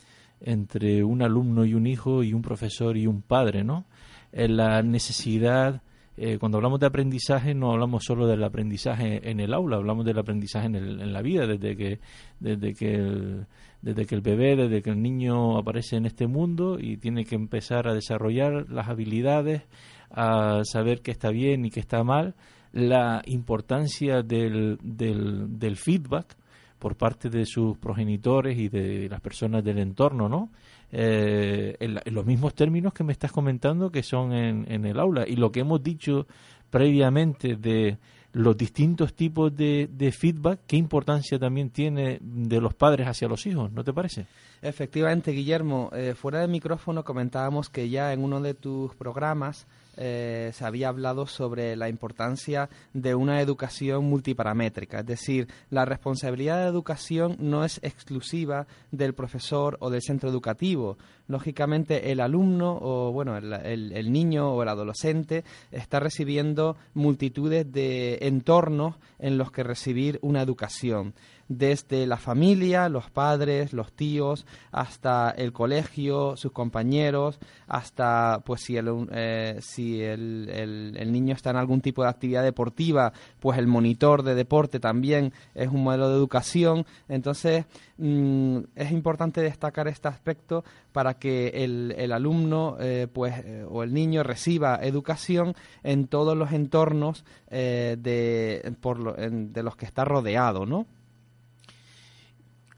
entre 0.41 1.05
un 1.05 1.23
alumno 1.23 1.65
y 1.65 1.75
un 1.75 1.87
hijo 1.87 2.25
y 2.25 2.33
un 2.33 2.43
profesor 2.43 2.97
y 2.97 3.07
un 3.07 3.23
padre, 3.23 3.63
¿no? 3.63 3.85
En 4.33 4.57
la 4.57 4.83
necesidad, 4.83 5.81
eh, 6.17 6.39
cuando 6.39 6.59
hablamos 6.59 6.81
de 6.81 6.87
aprendizaje, 6.87 7.55
no 7.55 7.71
hablamos 7.71 8.03
solo 8.05 8.27
del 8.27 8.43
aprendizaje 8.43 9.31
en 9.31 9.39
el 9.39 9.55
aula, 9.55 9.77
hablamos 9.77 10.05
del 10.05 10.19
aprendizaje 10.19 10.67
en, 10.67 10.75
en 10.75 11.13
la 11.13 11.23
vida, 11.23 11.47
desde 11.47 11.77
que, 11.77 12.01
desde 12.41 12.75
que 12.75 12.95
el, 12.97 13.47
desde 13.83 14.05
que 14.05 14.17
el 14.17 14.21
bebé, 14.21 14.57
desde 14.57 14.83
que 14.83 14.91
el 14.91 15.01
niño 15.01 15.59
aparece 15.59 15.95
en 15.95 16.07
este 16.07 16.27
mundo 16.27 16.81
y 16.81 16.97
tiene 16.97 17.25
que 17.25 17.37
empezar 17.37 17.87
a 17.87 17.95
desarrollar 17.95 18.69
las 18.69 18.89
habilidades, 18.89 19.63
a 20.11 20.63
saber 20.65 21.03
qué 21.03 21.13
está 21.13 21.31
bien 21.31 21.65
y 21.65 21.71
qué 21.71 21.79
está 21.79 22.03
mal, 22.03 22.35
la 22.73 23.23
importancia 23.27 24.23
del, 24.23 24.79
del, 24.83 25.77
feedback 25.77 26.37
por 26.79 26.97
parte 26.97 27.29
de 27.29 27.47
sus 27.47 27.77
progenitores 27.79 28.59
y 28.59 28.69
de 28.69 29.09
las 29.09 29.21
personas 29.21 29.63
del 29.63 29.79
entorno, 29.79 30.29
¿no? 30.29 30.51
Eh, 30.91 31.77
en, 31.81 32.15
los 32.15 32.27
mismos 32.27 32.55
términos 32.55 32.93
que 32.93 33.05
me 33.05 33.13
estás 33.13 33.33
comentando 33.33 33.91
que 33.91 34.03
son 34.03 34.33
en, 34.33 34.71
en 34.71 34.85
el 34.85 34.99
aula 34.99 35.25
y 35.27 35.37
lo 35.37 35.51
que 35.51 35.61
hemos 35.61 35.83
dicho 35.83 36.27
previamente 36.71 37.57
de 37.57 37.97
los 38.33 38.57
distintos 38.57 39.15
tipos 39.15 39.55
de, 39.55 39.89
de, 39.93 40.11
feedback, 40.11 40.61
qué 40.67 40.77
importancia 40.77 41.39
también 41.39 41.71
tiene 41.71 42.19
de 42.21 42.61
los 42.61 42.75
padres 42.75 43.07
hacia 43.07 43.29
los 43.29 43.47
hijos, 43.47 43.71
¿no 43.73 43.85
te 43.85 43.93
parece? 43.93 44.27
Efectivamente, 44.63 45.33
Guillermo, 45.33 45.91
eh, 45.93 46.15
fuera 46.15 46.41
de 46.41 46.49
micrófono 46.49 47.05
comentábamos 47.05 47.69
que 47.69 47.91
ya 47.91 48.13
en 48.13 48.25
uno 48.25 48.41
de 48.41 48.55
tus 48.55 48.95
programas 48.95 49.67
eh, 49.97 50.51
se 50.55 50.65
había 50.65 50.89
hablado 50.89 51.27
sobre 51.27 51.77
la 51.77 51.89
importancia 51.89 52.69
de 52.93 53.15
una 53.15 53.41
educación 53.41 54.05
multiparamétrica, 54.05 55.01
es 55.01 55.07
decir, 55.07 55.49
la 55.71 55.85
responsabilidad 55.85 56.63
de 56.63 56.69
educación 56.69 57.37
no 57.39 57.65
es 57.65 57.79
exclusiva 57.83 58.67
del 58.91 59.15
profesor 59.15 59.77
o 59.81 59.91
del 59.91 60.03
centro 60.03 60.31
educativo. 60.31 60.97
Lógicamente, 61.29 62.11
el 62.11 62.21
alumno 62.21 62.79
o 62.81 63.13
bueno, 63.13 63.37
el 63.37 64.13
niño 64.13 64.53
o 64.53 64.63
el 64.63 64.69
adolescente 64.69 65.45
está 65.71 66.01
recibiendo 66.01 66.77
multitudes 66.95 67.71
de 67.71 68.19
entornos 68.23 68.97
en 69.19 69.39
los 69.39 69.51
que 69.51 69.63
recibir 69.63 70.19
una 70.23 70.43
educación 70.43 71.15
desde 71.59 72.07
la 72.07 72.17
familia, 72.17 72.89
los 72.89 73.11
padres, 73.11 73.73
los 73.73 73.93
tíos, 73.93 74.47
hasta 74.71 75.31
el 75.31 75.53
colegio, 75.53 76.37
sus 76.37 76.53
compañeros, 76.53 77.39
hasta 77.67 78.43
pues 78.45 78.63
si 78.63 78.77
el, 78.77 79.09
eh, 79.13 79.59
si 79.61 80.03
el, 80.03 80.49
el, 80.97 81.13
niño 81.13 81.35
está 81.35 81.51
en 81.51 81.57
algún 81.57 81.81
tipo 81.81 82.03
de 82.03 82.09
actividad 82.09 82.43
deportiva, 82.43 83.13
pues 83.41 83.59
el 83.59 83.67
monitor 83.67 84.23
de 84.23 84.35
deporte 84.35 84.81
también 84.81 85.33
es 85.55 85.69
un 85.69 85.83
modelo 85.85 86.09
de 86.09 86.17
educación. 86.17 86.87
Entonces 87.09 87.67
mm, 87.99 88.59
es 88.75 88.93
importante 88.93 89.41
destacar 89.41 89.89
este 89.89 90.09
aspecto 90.09 90.65
para 90.93 91.15
que 91.15 91.49
el, 91.49 91.95
el 91.97 92.13
alumno 92.13 92.77
eh, 92.81 93.09
pues 93.13 93.35
eh, 93.45 93.67
o 93.69 93.83
el 93.83 93.93
niño 93.93 94.23
reciba 94.23 94.79
educación 94.83 95.55
en 95.83 96.07
todos 96.07 96.37
los 96.37 96.53
entornos 96.53 97.25
de, 97.51 98.75
por 98.81 99.17
de 99.17 99.63
los 99.63 99.77
que 99.77 99.85
está 99.85 100.05
rodeado, 100.05 100.65
¿no? 100.65 100.87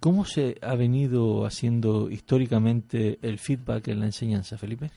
¿Cómo 0.04 0.26
se 0.26 0.58
ha 0.60 0.74
venido 0.74 1.46
haciendo 1.46 2.10
históricamente 2.10 3.18
el 3.22 3.38
feedback 3.38 3.88
en 3.88 4.00
la 4.00 4.04
enseñanza, 4.04 4.58
Felipe? 4.58 4.90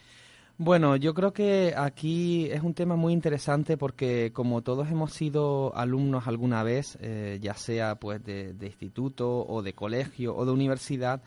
Bueno, 0.58 0.98
yo 0.98 1.14
creo 1.14 1.32
que 1.32 1.74
aquí 1.78 2.48
es 2.52 2.62
un 2.62 2.74
tema 2.74 2.98
muy 2.98 3.14
interesante 3.14 3.78
porque 3.78 4.32
como 4.34 4.64
todos 4.64 4.90
hemos 4.90 5.14
sido 5.14 5.74
alumnos 5.78 6.28
alguna 6.28 6.62
vez, 6.62 6.98
eh, 7.00 7.40
ya 7.42 7.54
sea 7.54 7.96
pues 7.96 8.22
de, 8.22 8.54
instituto 8.62 9.46
o 9.48 9.62
de 9.62 9.72
colegio 9.72 10.36
o 10.36 10.46
de 10.46 10.52
universidad, 10.52 11.22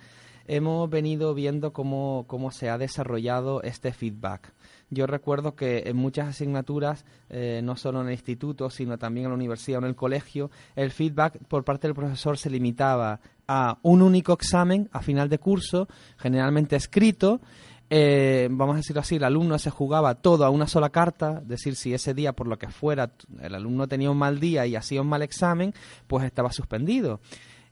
hemos 0.46 0.90
venido 0.90 1.32
viendo 1.32 1.72
cómo, 1.72 2.26
cómo 2.28 2.50
se 2.50 2.68
ha 2.68 2.76
desarrollado 2.76 3.62
este 3.62 3.94
feedback. 3.94 4.52
Yo 4.90 5.06
recuerdo 5.06 5.54
que 5.54 5.84
en 5.86 5.96
muchas 5.96 6.28
asignaturas, 6.28 7.04
eh, 7.28 7.60
no 7.62 7.76
solo 7.76 8.00
en 8.00 8.08
el 8.08 8.14
instituto, 8.14 8.70
sino 8.70 8.98
también 8.98 9.26
en 9.26 9.30
la 9.30 9.36
universidad 9.36 9.80
o 9.80 9.84
en 9.84 9.90
el 9.90 9.94
colegio, 9.94 10.50
el 10.74 10.90
feedback 10.90 11.38
por 11.46 11.64
parte 11.64 11.86
del 11.86 11.94
profesor 11.94 12.36
se 12.36 12.50
limitaba 12.50 13.20
a 13.46 13.78
un 13.82 14.02
único 14.02 14.32
examen 14.32 14.88
a 14.92 15.00
final 15.00 15.28
de 15.28 15.38
curso, 15.38 15.86
generalmente 16.18 16.74
escrito. 16.74 17.40
Eh, 17.88 18.48
vamos 18.50 18.74
a 18.74 18.76
decirlo 18.78 19.00
así, 19.00 19.16
el 19.16 19.24
alumno 19.24 19.58
se 19.58 19.70
jugaba 19.70 20.16
todo 20.16 20.44
a 20.44 20.50
una 20.50 20.66
sola 20.66 20.90
carta, 20.90 21.38
es 21.42 21.48
decir, 21.48 21.76
si 21.76 21.94
ese 21.94 22.12
día 22.12 22.32
por 22.32 22.46
lo 22.46 22.58
que 22.58 22.68
fuera 22.68 23.12
el 23.40 23.54
alumno 23.54 23.88
tenía 23.88 24.10
un 24.10 24.18
mal 24.18 24.38
día 24.38 24.66
y 24.66 24.76
hacía 24.76 25.02
un 25.02 25.08
mal 25.08 25.22
examen, 25.22 25.72
pues 26.06 26.24
estaba 26.24 26.52
suspendido 26.52 27.20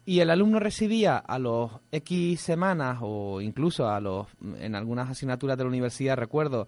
y 0.08 0.20
el 0.20 0.30
alumno 0.30 0.58
recibía 0.58 1.18
a 1.18 1.38
los 1.38 1.70
X 1.92 2.40
semanas 2.40 3.00
o 3.02 3.42
incluso 3.42 3.90
a 3.90 4.00
los 4.00 4.26
en 4.58 4.74
algunas 4.74 5.10
asignaturas 5.10 5.58
de 5.58 5.64
la 5.64 5.68
universidad 5.68 6.16
recuerdo 6.16 6.66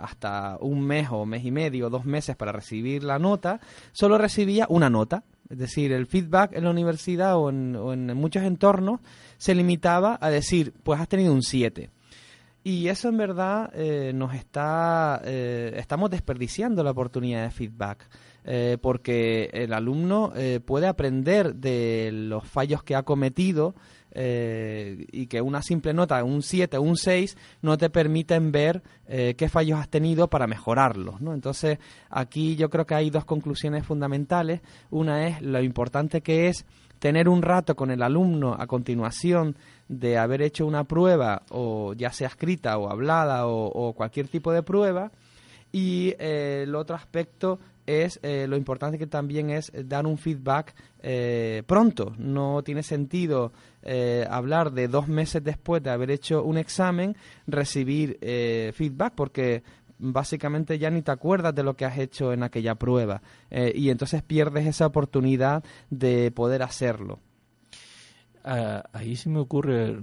hasta 0.00 0.56
un 0.62 0.80
mes 0.80 1.08
o 1.10 1.26
mes 1.26 1.44
y 1.44 1.50
medio, 1.50 1.90
dos 1.90 2.06
meses 2.06 2.34
para 2.34 2.50
recibir 2.50 3.04
la 3.04 3.18
nota, 3.18 3.60
solo 3.92 4.16
recibía 4.16 4.64
una 4.70 4.88
nota. 4.88 5.24
Es 5.50 5.58
decir, 5.58 5.92
el 5.92 6.06
feedback 6.06 6.54
en 6.54 6.64
la 6.64 6.70
universidad 6.70 7.36
o 7.36 7.50
en, 7.50 8.16
muchos 8.16 8.42
entornos 8.42 9.00
se 9.36 9.54
limitaba 9.54 10.16
a 10.18 10.30
decir, 10.30 10.72
pues 10.82 10.98
has 10.98 11.08
tenido 11.08 11.34
un 11.34 11.42
7. 11.42 11.90
Y 12.64 12.88
eso 12.88 13.10
en 13.10 13.18
verdad 13.18 13.70
eh, 13.74 14.12
nos 14.14 14.34
está, 14.34 15.20
eh, 15.26 15.74
estamos 15.76 16.08
desperdiciando 16.08 16.82
la 16.82 16.92
oportunidad 16.92 17.42
de 17.42 17.50
feedback. 17.50 18.08
Eh, 18.50 18.78
porque 18.80 19.50
el 19.52 19.74
alumno 19.74 20.32
eh, 20.34 20.58
puede 20.64 20.86
aprender 20.86 21.54
de 21.56 22.08
los 22.10 22.48
fallos 22.48 22.82
que 22.82 22.94
ha 22.96 23.02
cometido 23.02 23.74
eh, 24.12 25.04
y 25.12 25.26
que 25.26 25.42
una 25.42 25.60
simple 25.60 25.92
nota, 25.92 26.24
un 26.24 26.42
7 26.42 26.78
o 26.78 26.80
un 26.80 26.96
6, 26.96 27.36
no 27.60 27.76
te 27.76 27.90
permiten 27.90 28.50
ver 28.50 28.82
qué 29.06 29.48
fallos 29.50 29.78
has 29.78 29.90
tenido 29.90 30.28
para 30.28 30.46
mejorarlos. 30.46 31.20
¿no? 31.20 31.34
Entonces, 31.34 31.78
aquí 32.08 32.56
yo 32.56 32.70
creo 32.70 32.86
que 32.86 32.94
hay 32.94 33.10
dos 33.10 33.26
conclusiones 33.26 33.84
fundamentales. 33.84 34.62
Una 34.90 35.26
es 35.26 35.42
lo 35.42 35.60
importante 35.60 36.22
que 36.22 36.48
es 36.48 36.64
tener 36.98 37.28
un 37.28 37.42
rato 37.42 37.76
con 37.76 37.90
el 37.90 38.02
alumno 38.02 38.56
a 38.58 38.66
continuación 38.66 39.56
de 39.88 40.18
haber 40.18 40.42
hecho 40.42 40.66
una 40.66 40.84
prueba, 40.84 41.42
o 41.50 41.92
ya 41.94 42.12
sea 42.12 42.28
escrita 42.28 42.78
o 42.78 42.90
hablada 42.90 43.46
o, 43.46 43.92
cualquier 43.94 44.28
tipo 44.28 44.52
de 44.52 44.62
prueba. 44.62 45.10
Y 45.72 46.14
el 46.18 46.74
otro 46.74 46.96
aspecto 46.96 47.58
es 47.88 48.20
eh, 48.22 48.46
lo 48.48 48.56
importante 48.56 48.98
que 48.98 49.06
también 49.06 49.50
es 49.50 49.72
dar 49.86 50.06
un 50.06 50.18
feedback 50.18 50.74
eh, 51.00 51.62
pronto. 51.66 52.12
No 52.18 52.62
tiene 52.62 52.82
sentido 52.82 53.52
eh, 53.82 54.26
hablar 54.30 54.72
de 54.72 54.88
dos 54.88 55.08
meses 55.08 55.42
después 55.42 55.82
de 55.82 55.90
haber 55.90 56.10
hecho 56.10 56.44
un 56.44 56.58
examen, 56.58 57.16
recibir 57.46 58.18
feedback, 58.74 59.14
porque 59.14 59.62
básicamente 59.98 60.78
ya 60.78 60.90
ni 60.90 61.02
te 61.02 61.10
acuerdas 61.10 61.54
de 61.54 61.62
lo 61.62 61.74
que 61.74 61.84
has 61.84 61.98
hecho 61.98 62.32
en 62.32 62.42
aquella 62.42 62.76
prueba 62.76 63.20
y 63.50 63.90
entonces 63.90 64.22
pierdes 64.22 64.66
esa 64.66 64.86
oportunidad 64.86 65.64
de 65.90 66.30
poder 66.30 66.62
hacerlo. 66.62 67.18
Ah, 68.50 68.84
ahí 68.94 69.16
sí 69.16 69.28
me 69.28 69.40
ocurre, 69.40 69.98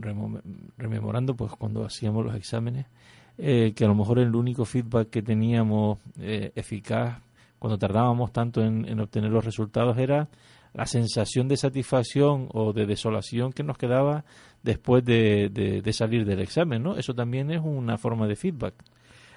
rememorando 0.78 1.36
pues 1.36 1.52
cuando 1.54 1.86
hacíamos 1.86 2.26
los 2.26 2.36
exámenes, 2.36 2.86
que 3.38 3.84
a 3.84 3.88
lo 3.88 3.96
mejor 3.96 4.20
el 4.20 4.34
único 4.36 4.66
feedback 4.66 5.10
que 5.10 5.22
teníamos 5.22 6.00
eficaz 6.18 7.22
cuando 7.60 7.78
tardábamos 7.78 8.32
tanto 8.32 8.62
en, 8.62 9.00
obtener 9.00 9.32
los 9.32 9.44
resultados 9.44 9.98
era 9.98 10.28
la 10.74 10.86
sensación 10.86 11.48
de 11.48 11.58
satisfacción 11.58 12.48
o 12.54 12.74
de 12.74 12.86
desolación 12.86 13.54
que 13.54 13.64
nos 13.64 13.78
quedaba 13.78 14.26
después 14.62 15.04
de, 15.06 15.82
salir 15.94 16.26
del 16.26 16.42
examen, 16.42 16.84
¿no? 16.84 16.98
Eso 16.98 17.14
también 17.14 17.50
es 17.50 17.62
una 17.64 17.98
forma 17.98 18.28
de 18.28 18.36
feedback. 18.36 18.76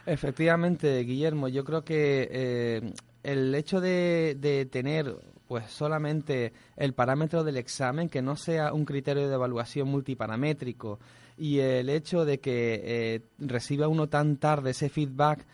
Efectivamente, 0.05 1.01
Guillermo, 1.05 1.49
yo 1.49 1.65
creo 1.65 1.85
que 1.85 2.29
eh, 2.31 2.93
el 3.23 3.55
hecho 3.55 3.81
de, 3.81 4.69
tener 4.71 5.17
pues 5.49 5.71
solamente 5.71 6.53
el 6.77 6.93
parámetro 6.93 7.43
del 7.43 7.57
examen, 7.57 8.11
que 8.11 8.23
no 8.23 8.37
sea 8.37 8.73
un 8.75 8.85
criterio 8.85 9.27
de 9.27 9.35
evaluación 9.35 9.89
multiparamétrico, 9.89 11.01
y 11.39 11.61
el 11.61 11.89
hecho 11.89 12.25
de 12.25 12.39
que 12.39 12.83
eh, 12.85 13.23
reciba 13.39 13.89
uno 13.89 14.09
tan 14.09 14.37
tarde 14.37 14.71
ese 14.71 14.91
feedback 14.91 15.47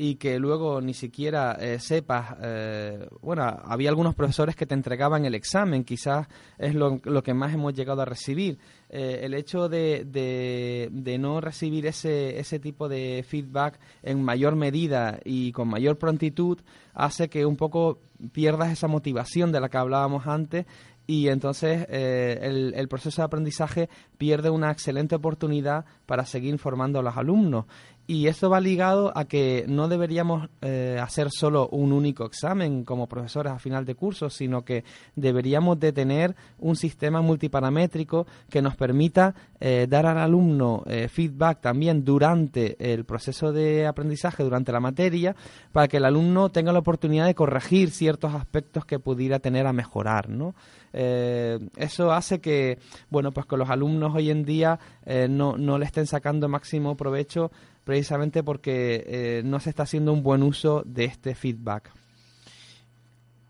y 0.00 0.14
que 0.14 0.38
luego 0.38 0.80
ni 0.80 0.94
siquiera 0.94 1.58
eh, 1.60 1.80
sepas, 1.80 2.36
eh, 2.40 3.08
bueno, 3.20 3.42
había 3.64 3.88
algunos 3.88 4.14
profesores 4.14 4.54
que 4.54 4.64
te 4.64 4.74
entregaban 4.74 5.24
el 5.24 5.34
examen, 5.34 5.82
quizás 5.82 6.28
es 6.56 6.72
lo, 6.76 7.00
que 7.00 7.34
más 7.34 7.52
hemos 7.52 7.74
llegado 7.74 8.02
a 8.02 8.04
recibir. 8.04 8.60
Eh, 8.90 9.22
el 9.24 9.34
hecho 9.34 9.68
de, 9.68 10.04
de, 10.04 11.18
no 11.18 11.40
recibir 11.40 11.84
ese, 11.86 12.38
ese 12.38 12.60
tipo 12.60 12.88
de 12.88 13.24
feedback 13.26 13.80
en 14.04 14.22
mayor 14.22 14.54
medida 14.54 15.18
y 15.24 15.50
con 15.50 15.66
mayor 15.66 15.98
prontitud 15.98 16.60
hace 16.94 17.28
que 17.28 17.44
un 17.44 17.56
poco 17.56 17.98
pierdas 18.30 18.70
esa 18.70 18.86
motivación 18.86 19.50
de 19.50 19.60
la 19.60 19.68
que 19.68 19.78
hablábamos 19.78 20.28
antes 20.28 20.64
y 21.08 21.28
entonces 21.28 21.86
el, 21.88 22.74
el, 22.76 22.88
proceso 22.88 23.22
de 23.22 23.26
aprendizaje 23.26 23.88
pierde 24.18 24.50
una 24.50 24.70
excelente 24.70 25.16
oportunidad 25.16 25.86
para 26.04 26.26
seguir 26.26 26.58
formando 26.58 26.98
a 26.98 27.02
los 27.02 27.16
alumnos. 27.16 27.64
Y 28.10 28.26
esto 28.26 28.48
va 28.48 28.58
ligado 28.58 29.12
a 29.14 29.26
que 29.26 29.66
no 29.68 29.86
deberíamos 29.86 30.48
eh, 30.62 30.98
hacer 30.98 31.28
solo 31.30 31.68
un 31.68 31.92
único 31.92 32.24
examen 32.24 32.82
como 32.82 33.06
profesores 33.06 33.52
a 33.52 33.58
final 33.58 33.84
de 33.84 33.96
curso, 33.96 34.30
sino 34.30 34.64
que 34.64 34.82
deberíamos 35.14 35.78
de 35.78 35.92
tener 35.92 36.34
un 36.58 36.74
sistema 36.74 37.20
multiparamétrico 37.20 38.26
que 38.48 38.62
nos 38.62 38.76
permita 38.76 39.34
eh, 39.60 39.86
dar 39.90 40.06
al 40.06 40.16
alumno 40.16 40.84
eh, 40.86 41.08
feedback 41.08 41.60
también 41.60 42.02
durante 42.02 42.78
el 42.80 43.04
proceso 43.04 43.52
de 43.52 43.86
aprendizaje, 43.86 44.42
durante 44.42 44.72
la 44.72 44.80
materia, 44.80 45.36
para 45.70 45.86
que 45.86 45.98
el 45.98 46.06
alumno 46.06 46.48
tenga 46.48 46.72
la 46.72 46.78
oportunidad 46.78 47.26
de 47.26 47.34
corregir 47.34 47.90
ciertos 47.90 48.32
aspectos 48.32 48.86
que 48.86 48.98
pudiera 48.98 49.38
tener 49.38 49.66
a 49.66 49.74
mejorar, 49.74 50.30
¿no? 50.30 50.54
eso 50.90 52.12
hace 52.12 52.40
que, 52.40 52.78
bueno, 53.10 53.30
pues 53.30 53.44
que 53.46 53.58
los 53.58 53.68
alumnos 53.68 54.14
hoy 54.16 54.30
en 54.30 54.44
día 54.44 54.80
no, 55.28 55.56
no 55.58 55.78
le 55.78 55.84
estén 55.84 56.06
sacando 56.06 56.48
máximo 56.48 56.96
provecho 56.96 57.52
precisamente 57.88 58.42
porque 58.42 59.02
eh, 59.06 59.42
no 59.46 59.60
se 59.60 59.70
está 59.70 59.84
haciendo 59.84 60.12
un 60.12 60.22
buen 60.22 60.42
uso 60.42 60.82
de 60.84 61.06
este 61.06 61.34
feedback. 61.34 61.90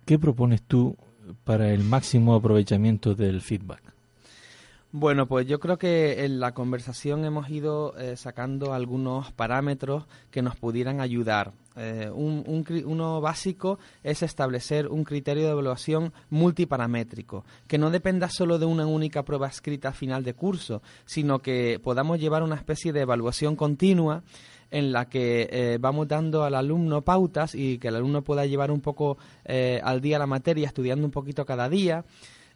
¿Qué 0.04 0.16
propones 0.16 0.62
tú 0.62 0.96
para 1.42 1.72
el 1.72 1.82
máximo 1.82 2.36
aprovechamiento 2.36 3.16
del 3.16 3.40
feedback? 3.40 3.82
Bueno, 4.92 5.26
pues 5.26 5.48
yo 5.48 5.58
creo 5.58 5.76
que 5.76 6.24
en 6.24 6.38
la 6.38 6.54
conversación 6.54 7.24
hemos 7.24 7.50
ido 7.50 7.98
eh, 7.98 8.16
sacando 8.16 8.74
algunos 8.74 9.32
parámetros 9.32 10.04
que 10.30 10.40
nos 10.40 10.54
pudieran 10.54 11.00
ayudar. 11.00 11.50
Eh, 11.78 12.10
un, 12.12 12.64
uno 12.86 13.20
básico 13.20 13.78
es 14.02 14.22
establecer 14.22 14.88
un 14.88 15.04
criterio 15.04 15.44
de 15.44 15.50
evaluación 15.50 16.12
multiparamétrico, 16.30 17.44
que 17.66 17.78
no 17.78 17.90
dependa 17.90 18.28
solo 18.28 18.58
de 18.58 18.66
una 18.66 18.86
única 18.86 19.24
prueba 19.24 19.46
escrita 19.46 19.92
final 19.92 20.24
de 20.24 20.34
curso, 20.34 20.82
sino 21.04 21.38
que 21.38 21.80
podamos 21.82 22.18
llevar 22.18 22.42
una 22.42 22.56
especie 22.56 22.92
de 22.92 23.02
evaluación 23.02 23.54
continua 23.54 24.24
en 24.70 24.92
la 24.92 25.08
que 25.08 25.48
eh, 25.50 25.78
vamos 25.80 26.08
dando 26.08 26.44
al 26.44 26.54
alumno 26.54 27.02
pautas 27.02 27.54
y 27.54 27.78
que 27.78 27.88
el 27.88 27.96
alumno 27.96 28.22
pueda 28.22 28.44
llevar 28.44 28.70
un 28.70 28.80
poco 28.80 29.16
al 29.82 30.00
día 30.00 30.18
la 30.18 30.26
materia, 30.26 30.66
estudiando 30.66 31.06
un 31.06 31.10
poquito 31.10 31.46
cada 31.46 31.68
día 31.68 32.04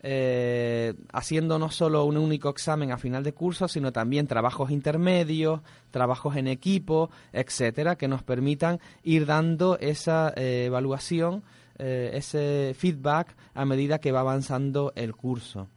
eh, 0.04 0.94
haciendo 1.12 1.60
no 1.60 1.70
solo 1.70 2.04
un 2.04 2.16
único 2.16 2.48
examen 2.48 2.90
a 2.90 2.98
final 2.98 3.22
de 3.22 3.34
curso, 3.34 3.68
sino 3.68 3.92
también 3.92 4.26
trabajos 4.26 4.72
intermedios, 4.72 5.60
trabajos 5.92 6.34
en 6.36 6.48
equipo, 6.48 7.10
etcétera, 7.32 7.96
que 7.96 8.08
nos 8.08 8.24
permitan 8.24 8.80
ir 9.04 9.26
dando 9.26 9.78
esa 9.78 10.32
eh, 10.34 10.64
evaluación, 10.66 11.44
eh, 11.78 12.10
ese 12.14 12.74
feedback 12.76 13.36
a 13.54 13.64
medida 13.64 14.00
que 14.00 14.10
va 14.10 14.20
avanzando 14.20 14.92
el 14.96 15.14
curso. 15.14 15.68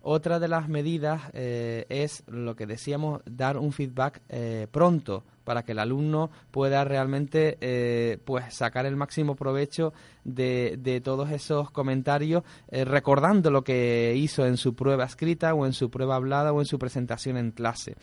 Otra 0.00 0.38
de 0.38 0.48
las 0.48 0.68
medidas 0.68 1.22
es 1.34 2.22
lo 2.28 2.54
que 2.54 2.64
decíamos, 2.64 3.22
dar 3.24 3.58
un 3.58 3.72
feedback 3.72 4.22
pronto 4.70 5.24
para 5.46 5.62
que 5.62 5.72
el 5.72 5.78
alumno 5.78 6.28
pueda 6.50 6.84
realmente 6.84 7.56
eh, 7.60 8.18
pues 8.24 8.52
sacar 8.52 8.84
el 8.84 8.96
máximo 8.96 9.36
provecho 9.36 9.94
de, 10.24 10.76
de 10.76 11.00
todos 11.00 11.30
esos 11.30 11.70
comentarios, 11.70 12.42
eh, 12.68 12.84
recordando 12.84 13.52
lo 13.52 13.62
que 13.62 14.14
hizo 14.16 14.44
en 14.44 14.56
su 14.56 14.74
prueba 14.74 15.04
escrita 15.04 15.54
o 15.54 15.64
en 15.64 15.72
su 15.72 15.88
prueba 15.88 16.16
hablada 16.16 16.52
o 16.52 16.60
en 16.60 16.66
su 16.66 16.80
presentación 16.80 17.36
en 17.36 17.52
clase. 17.52 17.94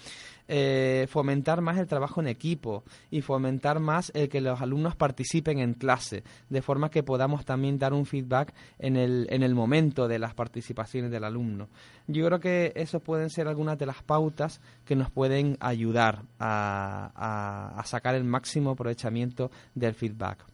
Eh, 0.49 1.07
fomentar 1.09 1.61
más 1.61 1.77
el 1.77 1.87
trabajo 1.87 2.19
en 2.19 2.27
equipo 2.27 2.83
y 3.09 3.21
fomentar 3.21 3.79
más 3.79 4.11
el 4.13 4.27
que 4.27 4.41
los 4.41 4.61
alumnos 4.61 4.95
participen 4.95 5.59
en 5.59 5.73
clase, 5.73 6.23
de 6.49 6.61
forma 6.61 6.91
que 6.91 7.01
podamos 7.01 7.45
también 7.45 7.79
dar 7.79 7.93
un 7.93 8.05
feedback 8.05 8.53
en 8.77 8.97
el, 8.97 9.25
en 9.29 9.41
el 9.41 9.55
momento 9.55 10.07
de 10.07 10.19
las 10.19 10.33
participaciones 10.33 11.11
del 11.11 11.23
alumno. 11.23 11.69
Yo 12.07 12.25
creo 12.25 12.39
que 12.39 12.73
eso 12.75 12.99
pueden 12.99 13.29
ser 13.29 13.47
algunas 13.47 13.77
de 13.77 13.85
las 13.85 14.03
pautas 14.03 14.59
que 14.85 14.95
nos 14.95 15.09
pueden 15.09 15.57
ayudar 15.61 16.23
a, 16.39 17.81
sacar 17.85 18.15
el 18.15 18.23
máximo 18.23 18.71
aprovechamiento 18.71 19.51
del 19.75 19.93
feedback. 19.93 20.45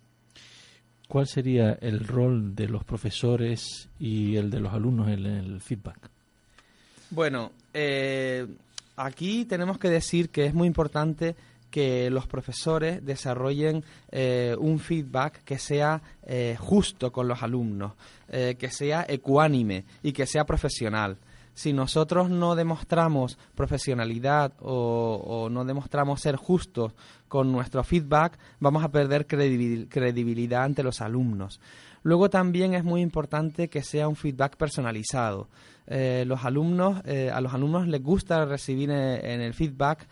¿Cuál 1.08 1.26
sería 1.26 1.74
el 1.82 2.06
rol 2.06 2.54
de 2.54 2.68
los 2.68 2.84
profesores 2.84 3.90
y 3.98 4.36
el 4.36 4.52
de 4.52 4.60
los 4.60 4.74
alumnos 4.74 5.08
en 5.10 5.26
el 5.26 5.62
feedback? 5.62 6.12
Bueno, 7.10 7.52
eh, 7.74 8.46
aquí 9.00 9.46
tenemos 9.46 9.78
que 9.78 9.90
decir 9.90 10.30
que 10.30 10.46
es 10.46 10.54
muy 10.54 10.68
importante 10.68 11.36
que 11.72 12.10
los 12.10 12.28
profesores 12.28 13.06
desarrollen 13.06 13.84
eh, 14.12 14.56
un 14.60 14.80
feedback 14.80 15.44
que 15.44 15.58
sea 15.58 16.02
eh, 16.24 16.58
justo 16.60 17.12
con 17.12 17.28
los 17.28 17.42
alumnos, 17.44 17.94
eh, 18.28 18.56
que 18.60 18.72
sea 18.72 19.06
ecuánime 19.08 19.86
y 20.04 20.12
que 20.12 20.26
sea 20.26 20.46
profesional. 20.46 21.18
Si 21.54 21.74
nosotros 21.74 22.30
no 22.30 22.56
demostramos 22.56 23.38
profesionalidad 23.54 24.54
o, 24.60 25.22
o 25.26 25.50
no 25.50 25.66
demostramos 25.66 26.22
ser 26.22 26.38
justos 26.38 26.94
con 27.28 27.52
nuestro 27.52 27.84
feedback, 27.84 28.38
vamos 28.60 28.84
a 28.84 28.90
perder 28.90 29.28
credibilidad 29.28 30.64
ante 30.64 30.84
los 30.84 31.02
alumnos. 31.02 31.60
Luego 32.04 32.30
también 32.30 32.74
es 32.74 32.84
muy 32.84 33.02
importante 33.02 33.68
que 33.68 33.84
sea 33.84 34.08
un 34.08 34.16
feedback 34.16 34.58
personalizado. 34.58 35.48
Eh, 35.92 36.24
los 36.28 36.46
alumnos, 36.46 37.02
eh, 37.06 37.32
a 37.34 37.42
los 37.42 37.52
alumnos 37.52 37.88
les 37.88 38.04
gusta 38.04 38.46
recibir 38.46 38.92
eh, 38.92 39.34
en, 39.34 39.42
el 39.42 39.56
feedback 39.56 40.08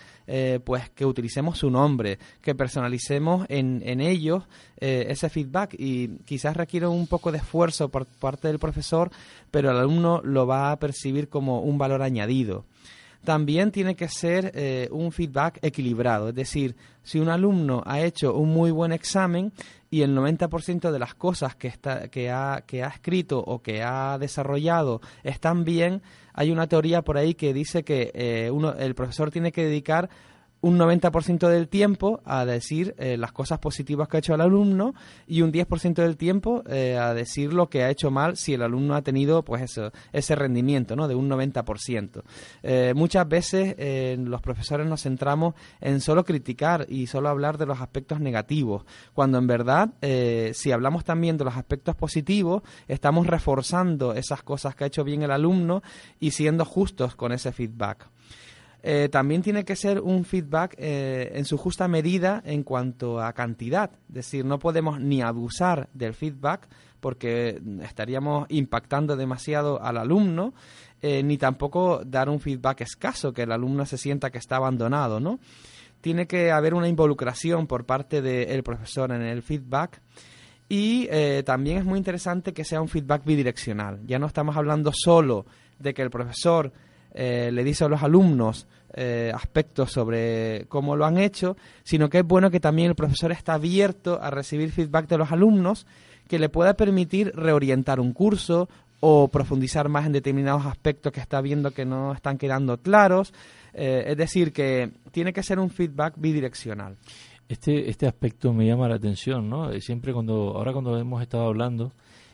pues 0.65 0.89
que 0.89 1.05
utilicemos 1.05 1.59
su 1.59 1.69
nombre, 1.69 2.17
que 2.41 2.55
personalicemos 2.55 3.45
en, 3.47 3.81
en 3.85 4.01
ellos 4.01 4.43
ese 4.79 5.29
feedback 5.29 5.73
y 5.77 6.09
quizás 6.25 6.57
requiere 6.57 6.85
un 6.85 7.07
poco 7.07 7.31
de 7.31 7.37
esfuerzo 7.37 7.87
por 7.89 8.05
parte 8.05 8.49
del 8.49 8.59
profesor, 8.59 9.09
pero 9.51 9.71
el 9.71 9.77
alumno 9.77 10.21
lo 10.23 10.45
va 10.45 10.71
a 10.71 10.79
percibir 10.79 11.29
como 11.29 11.61
un 11.61 11.77
valor 11.77 12.01
añadido 12.01 12.65
también 13.27 13.73
tiene 13.73 13.97
que 13.97 14.07
ser 14.07 14.53
eh, 14.55 14.87
un 14.89 15.11
feedback 15.11 15.59
equilibrado. 15.61 16.29
Es 16.29 16.35
decir, 16.35 16.77
si 17.03 17.19
un 17.19 17.27
alumno 17.27 17.83
ha 17.85 17.99
hecho 17.99 18.33
un 18.33 18.53
muy 18.53 18.71
buen 18.71 18.93
examen 18.93 19.51
y 19.89 20.01
el 20.03 20.15
90% 20.15 20.91
de 20.91 20.97
las 20.97 21.13
cosas 21.13 21.53
que, 21.53 21.67
está, 21.67 22.07
que, 22.07 22.31
ha, 22.31 22.63
que 22.65 22.85
ha 22.85 22.87
escrito 22.87 23.39
o 23.39 23.61
que 23.61 23.83
ha 23.83 24.17
desarrollado 24.17 25.01
están 25.25 25.65
bien, 25.65 26.01
hay 26.33 26.51
una 26.51 26.67
teoría 26.67 27.01
por 27.01 27.17
ahí 27.17 27.33
que 27.33 27.53
dice 27.53 27.83
que 27.83 28.11
eh, 28.13 28.49
uno, 28.49 28.73
el 28.75 28.95
profesor 28.95 29.29
tiene 29.29 29.51
que 29.51 29.65
dedicar 29.65 30.09
un 30.61 30.77
90% 30.77 31.47
del 31.47 31.67
tiempo 31.67 32.21
a 32.25 32.45
decir 32.45 32.95
eh, 32.97 33.17
las 33.17 33.31
cosas 33.31 33.59
positivas 33.59 34.07
que 34.07 34.17
ha 34.17 34.19
hecho 34.19 34.33
el 34.33 34.41
alumno 34.41 34.93
y 35.27 35.41
un 35.41 35.51
10% 35.51 35.93
del 35.93 36.17
tiempo 36.17 36.63
eh, 36.67 36.97
a 36.97 37.13
decir 37.13 37.53
lo 37.53 37.69
que 37.69 37.83
ha 37.83 37.89
hecho 37.89 38.09
mal 38.11 38.37
si 38.37 38.53
el 38.53 38.63
alumno 38.63 38.95
ha 38.95 39.01
tenido 39.01 39.43
pues 39.43 39.61
eso, 39.61 39.91
ese 40.11 40.35
rendimiento 40.35 40.95
¿no? 40.95 41.07
de 41.07 41.15
un 41.15 41.29
90%. 41.29 42.23
Eh, 42.63 42.93
muchas 42.95 43.27
veces 43.27 43.75
los 44.19 44.41
profesores 44.41 44.87
nos 44.87 45.03
centramos 45.03 45.53
en 45.79 46.01
solo 46.01 46.23
criticar 46.23 46.85
y 46.89 47.07
solo 47.07 47.29
hablar 47.29 47.57
de 47.57 47.65
los 47.65 47.81
aspectos 47.81 48.19
negativos, 48.19 48.85
cuando 49.13 49.37
en 49.37 49.47
verdad 49.47 49.93
si 50.53 50.71
hablamos 50.71 51.03
también 51.03 51.37
de 51.37 51.45
los 51.45 51.55
aspectos 51.55 51.95
positivos, 51.95 52.63
estamos 52.87 53.27
reforzando 53.27 54.13
esas 54.13 54.43
cosas 54.43 54.75
que 54.75 54.83
ha 54.83 54.87
hecho 54.87 55.03
bien 55.03 55.23
el 55.23 55.31
alumno 55.31 55.83
y 56.19 56.31
siendo 56.31 56.65
justos 56.65 57.15
con 57.15 57.31
ese 57.31 57.51
feedback. 57.51 58.07
Eh, 58.89 59.09
también 59.09 59.41
tiene 59.41 59.65
que 59.65 59.75
ser 59.75 59.99
un 59.99 60.23
feedback 60.23 60.75
eh, 60.77 61.33
en 61.33 61.43
su 61.43 61.57
justa 61.57 61.89
medida 61.89 62.41
en 62.45 62.63
cuanto 62.63 63.19
a 63.19 63.33
cantidad. 63.33 63.91
Es 64.07 64.13
decir, 64.13 64.45
no 64.45 64.59
podemos 64.59 65.01
ni 65.01 65.21
abusar 65.21 65.89
del 65.93 66.13
feedback 66.13 66.69
porque 67.01 67.61
estaríamos 67.81 68.45
impactando 68.47 69.17
demasiado 69.17 69.83
al 69.83 69.97
alumno, 69.97 70.53
eh, 71.01 71.21
ni 71.21 71.37
tampoco 71.37 72.01
dar 72.05 72.29
un 72.29 72.39
feedback 72.39 72.79
escaso, 72.79 73.33
que 73.33 73.41
el 73.41 73.51
alumno 73.51 73.85
se 73.85 73.97
sienta 73.97 74.29
que 74.29 74.37
está 74.37 74.55
abandonado, 74.55 75.19
¿no? 75.19 75.41
Tiene 75.99 76.25
que 76.25 76.51
haber 76.51 76.73
una 76.73 76.87
involucración 76.87 77.67
por 77.67 77.85
parte 77.85 78.21
del 78.21 78.63
profesor 78.63 79.11
en 79.11 79.21
el 79.21 79.43
feedback. 79.43 80.01
Y 80.69 81.09
también 81.43 81.79
es 81.79 81.85
muy 81.85 81.97
interesante 81.97 82.53
que 82.53 82.63
sea 82.63 82.79
un 82.79 82.87
feedback 82.87 83.25
bidireccional. 83.25 83.99
Ya 84.05 84.17
no 84.17 84.27
estamos 84.27 84.55
hablando 84.55 84.93
solo 84.93 85.45
de 85.77 85.93
que 85.93 86.03
el 86.03 86.09
profesor 86.09 86.71
le 87.13 87.63
dice 87.63 87.83
a 87.83 87.89
los 87.89 88.03
alumnos 88.03 88.67
eh, 88.93 89.31
aspectos 89.33 89.91
sobre 89.91 90.65
cómo 90.69 90.95
lo 90.95 91.05
han 91.05 91.17
hecho, 91.17 91.57
sino 91.83 92.09
que 92.09 92.19
es 92.19 92.25
bueno 92.25 92.49
que 92.49 92.59
también 92.59 92.89
el 92.89 92.95
profesor 92.95 93.31
está 93.31 93.55
abierto 93.55 94.19
a 94.21 94.29
recibir 94.29 94.71
feedback 94.71 95.07
de 95.07 95.17
los 95.17 95.31
alumnos 95.31 95.85
que 96.27 96.39
le 96.39 96.49
pueda 96.49 96.75
permitir 96.75 97.31
reorientar 97.35 97.99
un 97.99 98.13
curso 98.13 98.69
o 98.99 99.27
profundizar 99.27 99.89
más 99.89 100.05
en 100.05 100.13
determinados 100.13 100.65
aspectos 100.65 101.11
que 101.11 101.19
está 101.19 101.41
viendo 101.41 101.71
que 101.71 101.85
no 101.85 102.13
están 102.13 102.37
quedando 102.37 102.77
claros. 102.77 103.33
Eh, 103.73 104.05
es 104.07 104.17
decir, 104.17 104.51
que 104.51 104.89
tiene 105.11 105.33
que 105.33 105.43
ser 105.43 105.59
un 105.59 105.69
feedback 105.69 106.15
bidireccional. 106.17 106.97
Este, 107.47 107.89
este 107.89 108.07
aspecto 108.07 108.51
me 108.51 108.65
llama 108.65 108.89
la 108.89 108.95
atención, 108.95 109.49
¿no? 109.49 109.71
Siempre 109.79 110.13
cuando, 110.13 110.57
ahora 110.57 110.73
cuando 110.73 110.97
hemos 110.97 111.21
estado 111.21 111.45
hablando, 111.45 111.93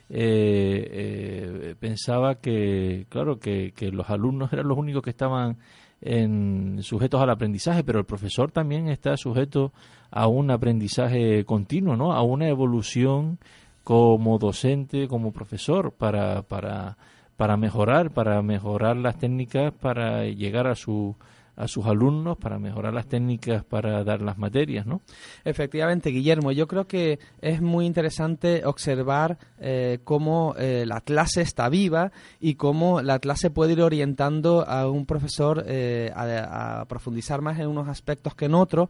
eh, 0.10 0.90
eh, 0.92 1.76
pensaba 1.80 2.36
que, 2.36 3.06
claro, 3.10 3.40
que, 3.40 3.74
que, 3.76 3.92
los 3.92 4.10
alumnos 4.10 4.52
eran 4.54 4.68
los 4.68 4.78
únicos 4.78 5.04
que 5.04 5.10
estaban 5.10 5.58
en, 6.04 6.80
sujetos 6.82 7.22
al 7.22 7.30
aprendizaje, 7.30 7.84
pero 7.84 8.00
el 8.00 8.06
profesor 8.06 8.52
también 8.52 8.90
está 8.90 9.16
sujeto 9.18 9.72
a 10.12 10.28
un 10.28 10.52
aprendizaje 10.52 11.46
continuo, 11.46 11.96
¿no? 11.96 12.14
A 12.14 12.22
una 12.22 12.48
evolución 12.48 13.40
como 13.84 14.38
docente, 14.38 15.08
como 15.08 15.32
profesor, 15.32 15.92
para, 15.92 16.44
para, 16.44 16.98
para 17.38 17.58
mejorar, 17.58 18.12
para 18.12 18.42
mejorar 18.42 18.98
las 18.98 19.18
técnicas, 19.18 19.74
para 19.74 20.26
llegar 20.26 20.68
a 20.68 20.76
su 20.76 21.16
a 21.56 21.68
sus 21.68 21.86
alumnos 21.86 22.38
para 22.38 22.58
mejorar 22.58 22.94
las 22.94 23.08
técnicas 23.08 23.64
para 23.64 24.04
dar 24.04 24.22
las 24.22 24.38
materias, 24.38 24.86
¿no? 24.86 25.02
Efectivamente, 25.46 26.10
Guillermo, 26.10 26.52
yo 26.52 26.68
creo 26.68 26.88
que 26.88 27.20
es 27.42 27.62
muy 27.62 27.86
interesante 27.86 28.66
observar 28.66 29.38
eh, 29.60 30.00
cómo 30.04 30.56
eh, 30.58 30.86
la 30.88 31.02
clase 31.02 31.42
está 31.42 31.70
viva 31.70 32.12
y 32.40 32.56
cómo 32.56 33.02
la 33.02 33.20
clase 33.20 33.50
puede 33.52 33.74
ir 33.74 33.82
orientando 33.82 34.68
a 34.68 34.90
un 34.90 35.06
profesor 35.06 35.64
eh, 35.68 36.12
a, 36.16 36.86
profundizar 36.88 37.42
más 37.42 37.60
en 37.60 37.68
unos 37.68 37.88
aspectos 37.88 38.36
que 38.36 38.46
en 38.46 38.56
otros. 38.56 38.90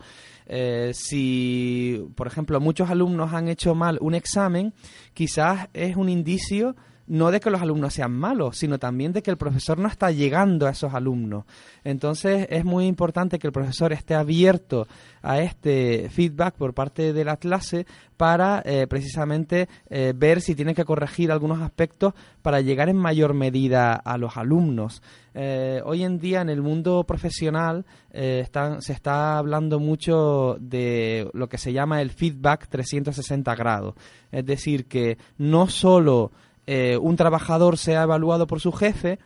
si, 0.93 2.03
por 2.15 2.27
ejemplo, 2.27 2.59
muchos 2.59 2.89
alumnos 2.89 3.33
han 3.33 3.47
hecho 3.49 3.75
mal 3.75 3.97
un 4.01 4.15
examen, 4.15 4.73
quizás 5.13 5.69
es 5.73 5.95
un 5.95 6.09
indicio 6.09 6.75
no 7.13 7.29
de 7.29 7.39
que 7.39 7.51
los 7.51 7.61
alumnos 7.61 7.93
sean 7.93 8.11
malos, 8.11 8.57
sino 8.57 8.79
también 8.79 9.13
de 9.13 9.21
que 9.21 9.29
el 9.29 9.37
profesor 9.37 9.77
no 9.77 9.87
está 9.87 10.09
llegando 10.09 10.65
a 10.65 10.71
esos 10.71 10.95
alumnos. 10.95 11.45
Entonces 11.83 12.47
es 12.49 12.65
muy 12.65 12.87
importante 12.87 13.37
que 13.37 13.45
el 13.45 13.53
profesor 13.53 13.93
esté 13.93 14.15
abierto 14.15 14.87
a 15.21 15.39
este 15.39 16.09
feedback 16.09 16.55
por 16.55 16.73
parte 16.73 17.13
de 17.13 17.23
la 17.23 17.37
clase 17.37 17.85
para 18.17 18.63
eh, 18.65 18.87
precisamente 18.87 19.69
eh, 19.91 20.13
ver 20.15 20.41
si 20.41 20.55
tiene 20.55 20.73
que 20.73 20.85
corregir 20.85 21.31
algunos 21.31 21.61
aspectos 21.61 22.15
para 22.41 22.61
llegar 22.61 22.89
en 22.89 22.97
mayor 22.97 23.35
medida 23.35 23.93
a 23.93 24.17
los 24.17 24.35
alumnos. 24.35 25.03
Eh, 25.35 25.83
hoy 25.85 26.03
en 26.03 26.17
día 26.17 26.41
en 26.41 26.49
el 26.49 26.63
mundo 26.63 27.03
profesional 27.03 27.85
se 28.11 28.41
está 28.93 29.37
hablando 29.37 29.79
mucho 29.79 30.57
de 30.59 31.29
lo 31.33 31.47
que 31.47 31.59
se 31.59 31.73
llama 31.73 32.01
el 32.01 32.09
feedback 32.09 32.67
360 32.69 33.53
grados. 33.53 33.93
Es 34.31 34.45
decir, 34.47 34.87
que 34.87 35.19
no 35.37 35.67
solo 35.67 36.31
eh, 36.67 36.97
un 36.97 37.15
trabajador 37.15 37.77
sea 37.77 38.03
evaluado 38.03 38.47
por 38.47 38.61
su 38.61 38.71
jefe, 38.71 39.19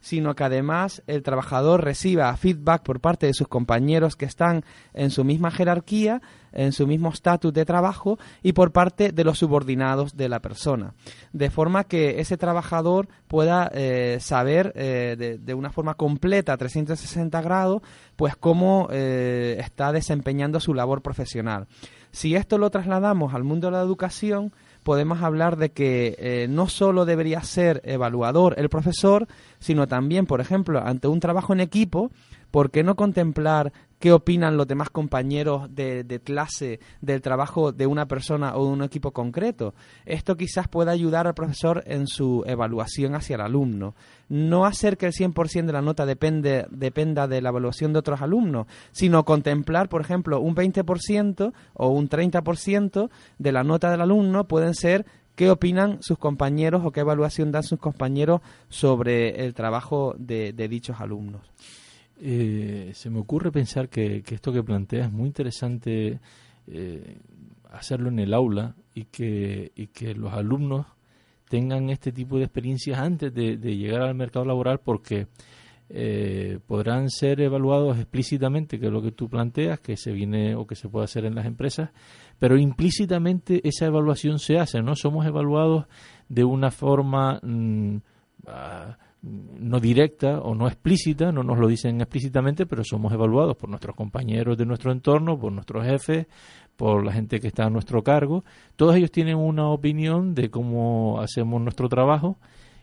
sino 0.00 0.34
que 0.34 0.44
además 0.44 1.02
el 1.06 1.22
trabajador 1.22 1.84
reciba 1.84 2.34
feedback 2.36 2.82
por 2.82 3.00
parte 3.00 3.26
de 3.26 3.34
sus 3.34 3.48
compañeros 3.48 4.16
que 4.16 4.24
están 4.24 4.64
en 4.94 5.10
su 5.10 5.24
misma 5.24 5.50
jerarquía, 5.50 6.22
en 6.52 6.72
su 6.72 6.86
mismo 6.86 7.10
estatus 7.10 7.52
de 7.52 7.66
trabajo 7.66 8.18
y 8.42 8.54
por 8.54 8.72
parte 8.72 9.12
de 9.12 9.24
los 9.24 9.38
subordinados 9.38 10.16
de 10.16 10.30
la 10.30 10.40
persona. 10.40 10.94
De 11.34 11.50
forma 11.50 11.84
que 11.84 12.18
ese 12.20 12.38
trabajador 12.38 13.08
pueda 13.28 13.70
eh, 13.74 14.16
saber 14.20 14.72
eh, 14.74 15.38
de, 15.38 15.54
una 15.54 15.70
forma 15.70 15.94
completa, 15.94 16.56
360 16.56 17.42
grados, 17.42 17.82
pues 18.16 18.36
cómo 18.36 18.88
está 18.90 19.92
desempeñando 19.92 20.60
su 20.60 20.72
labor 20.72 21.02
profesional. 21.02 21.66
Si 22.12 22.34
esto 22.34 22.58
lo 22.58 22.70
trasladamos 22.70 23.34
al 23.34 23.44
mundo 23.44 23.68
de 23.68 23.72
la 23.72 23.82
educación, 23.82 24.52
podemos 24.90 25.22
hablar 25.22 25.56
de 25.56 25.70
que 25.70 26.16
eh, 26.18 26.48
no 26.50 26.66
solo 26.66 27.04
debería 27.04 27.44
ser 27.44 27.80
evaluador 27.84 28.56
el 28.58 28.68
profesor, 28.68 29.28
sino 29.60 29.86
también, 29.86 30.26
por 30.26 30.40
ejemplo, 30.40 30.82
ante 30.84 31.06
un 31.06 31.20
trabajo 31.20 31.52
en 31.52 31.60
equipo, 31.60 32.10
¿por 32.50 32.72
qué 32.72 32.82
no 32.82 32.96
contemplar 32.96 33.72
qué 34.00 34.12
opinan 34.12 34.56
los 34.56 34.66
demás 34.66 34.90
compañeros 34.90 35.68
de, 35.72 36.20
clase 36.24 36.80
del 37.00 37.20
trabajo 37.20 37.70
de 37.70 37.86
una 37.86 38.06
persona 38.08 38.56
o 38.56 38.64
de 38.64 38.72
un 38.72 38.82
equipo 38.82 39.12
concreto? 39.12 39.74
Esto 40.06 40.36
quizás 40.36 40.66
pueda 40.66 40.90
ayudar 40.90 41.26
al 41.26 41.34
profesor 41.34 41.84
en 41.86 42.06
su 42.08 42.42
evaluación 42.46 43.14
hacia 43.14 43.36
el 43.36 43.42
alumno. 43.42 43.94
No 44.28 44.64
hacer 44.64 44.96
que 44.96 45.06
el 45.06 45.12
100% 45.12 45.66
de 45.66 45.72
la 45.72 45.82
nota 45.82 46.06
depende, 46.06 46.66
dependa 46.70 47.28
de 47.28 47.42
la 47.42 47.50
evaluación 47.50 47.92
de 47.92 47.98
otros 47.98 48.22
alumnos, 48.22 48.66
sino 48.90 49.24
contemplar, 49.24 49.88
por 49.88 50.00
ejemplo, 50.00 50.40
un 50.40 50.56
20% 50.56 51.52
o 51.74 51.88
un 51.88 52.08
30% 52.08 53.10
de 53.38 53.52
la 53.52 53.62
nota 53.62 53.90
del 53.90 54.00
alumno 54.00 54.48
pueden 54.48 54.74
ser 54.74 55.04
qué 55.36 55.50
opinan 55.50 56.02
sus 56.02 56.16
compañeros 56.16 56.82
o 56.84 56.90
qué 56.90 57.00
evaluación 57.00 57.52
dan 57.52 57.64
sus 57.64 57.78
compañeros 57.78 58.40
sobre 58.70 59.44
el 59.44 59.52
trabajo 59.52 60.14
de 60.18 60.52
dichos 60.68 61.00
alumnos. 61.00 61.42
Eh, 62.22 62.90
se 62.94 63.08
me 63.08 63.18
ocurre 63.18 63.50
pensar 63.50 63.88
que, 63.88 64.22
esto 64.30 64.52
que 64.52 64.62
plantea 64.62 65.06
es 65.06 65.12
muy 65.12 65.26
interesante 65.26 66.20
eh, 66.66 67.16
hacerlo 67.70 68.10
en 68.10 68.18
el 68.18 68.34
aula 68.34 68.74
y 68.94 69.04
que, 69.04 69.72
y 69.74 69.86
que 69.86 70.14
los 70.14 70.34
alumnos 70.34 70.86
tengan 71.48 71.88
este 71.88 72.12
tipo 72.12 72.36
de 72.36 72.44
experiencias 72.44 72.98
antes 72.98 73.32
de, 73.32 73.56
llegar 73.56 74.02
al 74.02 74.14
mercado 74.14 74.44
laboral 74.44 74.80
porque 74.80 75.28
eh, 75.88 76.58
podrán 76.66 77.08
ser 77.08 77.40
evaluados 77.40 77.96
explícitamente, 77.96 78.78
que 78.78 78.86
es 78.86 78.92
lo 78.92 79.00
que 79.00 79.12
tú 79.12 79.30
planteas, 79.30 79.80
que 79.80 79.96
se 79.96 80.12
viene 80.12 80.54
o 80.54 80.66
que 80.66 80.76
se 80.76 80.90
puede 80.90 81.04
hacer 81.04 81.24
en 81.24 81.34
las 81.34 81.46
empresas, 81.46 81.90
pero 82.38 82.58
implícitamente 82.58 83.66
esa 83.66 83.86
evaluación 83.86 84.38
se 84.38 84.58
hace, 84.58 84.82
¿no? 84.82 84.94
Somos 84.94 85.26
evaluados 85.26 85.86
de 86.28 86.44
una 86.44 86.70
forma... 86.70 87.40
Mm, 87.42 87.96
ah, 88.46 88.98
no 89.22 89.80
directa 89.80 90.40
o 90.40 90.54
no 90.54 90.66
explícita, 90.66 91.30
no 91.30 91.42
nos 91.42 91.58
lo 91.58 91.68
dicen 91.68 92.00
explícitamente, 92.00 92.66
pero 92.66 92.82
somos 92.84 93.12
evaluados 93.12 93.56
por 93.56 93.68
nuestros 93.68 93.94
compañeros 93.94 94.56
de 94.56 94.64
nuestro 94.64 94.92
entorno, 94.92 95.38
por 95.38 95.52
nuestros 95.52 95.84
jefes, 95.84 96.26
por 96.76 97.04
la 97.04 97.12
gente 97.12 97.40
que 97.40 97.48
está 97.48 97.66
a 97.66 97.70
nuestro 97.70 98.02
cargo. 98.02 98.44
Todos 98.76 98.96
ellos 98.96 99.10
tienen 99.10 99.36
una 99.36 99.68
opinión 99.68 100.34
de 100.34 100.50
cómo 100.50 101.20
hacemos 101.20 101.60
nuestro 101.60 101.88
trabajo 101.88 102.38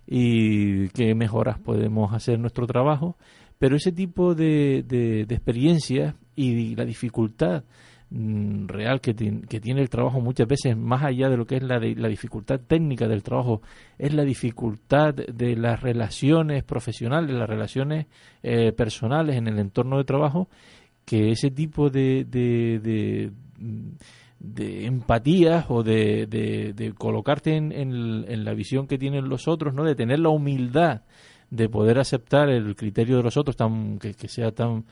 y 0.05 0.89
qué 0.89 1.15
mejoras 1.15 1.59
podemos 1.59 2.13
hacer 2.13 2.39
nuestro 2.39 2.67
trabajo, 2.67 3.17
pero 3.57 3.75
ese 3.75 3.91
tipo 3.91 4.35
de, 4.35 4.83
de, 4.87 5.25
de 5.25 5.35
experiencias 5.35 6.15
y 6.35 6.75
la 6.75 6.85
dificultad 6.85 7.63
real 8.09 9.01
que, 9.01 9.13
que, 9.13 9.59
tiene 9.59 9.81
el 9.81 9.89
trabajo 9.89 10.21
muchas 10.21 10.47
veces, 10.47 10.77
más 10.77 11.03
allá 11.03 11.29
de 11.29 11.35
lo 11.35 11.45
que 11.45 11.57
es 11.57 11.63
la, 11.63 11.77
la 11.79 12.07
dificultad 12.07 12.59
técnica 12.59 13.07
del 13.07 13.21
trabajo, 13.21 13.61
es 13.97 14.13
la 14.13 14.23
dificultad 14.23 15.13
de 15.13 15.55
las 15.57 15.81
relaciones 15.81 16.63
profesionales, 16.63 17.35
las 17.35 17.49
relaciones 17.49 18.07
eh, 18.43 18.71
personales 18.71 19.35
en 19.35 19.47
el 19.47 19.59
entorno 19.59 19.97
de 19.97 20.05
trabajo, 20.05 20.47
que 21.03 21.31
ese 21.31 21.51
tipo 21.51 21.89
de, 21.89 22.25
de, 22.25 22.79
de, 22.79 23.31
de 24.39 24.85
empatías 24.85 25.65
o 25.69 25.83
de, 25.83 26.93
colocarte 26.97 27.55
en, 27.57 27.73
en, 27.73 28.45
la 28.45 28.53
visión 28.53 28.87
que 28.87 28.97
tienen 28.97 29.27
los 29.27 29.49
otros, 29.49 29.73
¿no? 29.73 29.83
de 29.83 29.95
tener 29.95 30.19
la 30.19 30.29
humildad 30.29 31.01
de 31.49 31.69
poder 31.69 31.99
aceptar 31.99 32.49
el 32.49 32.75
criterio 32.75 33.17
de 33.17 33.23
los 33.23 33.37
otros 33.37 33.55
tan 33.55 33.99
que, 33.99 34.13
que 34.13 34.27
sea 34.27 34.51
tan 34.51 34.85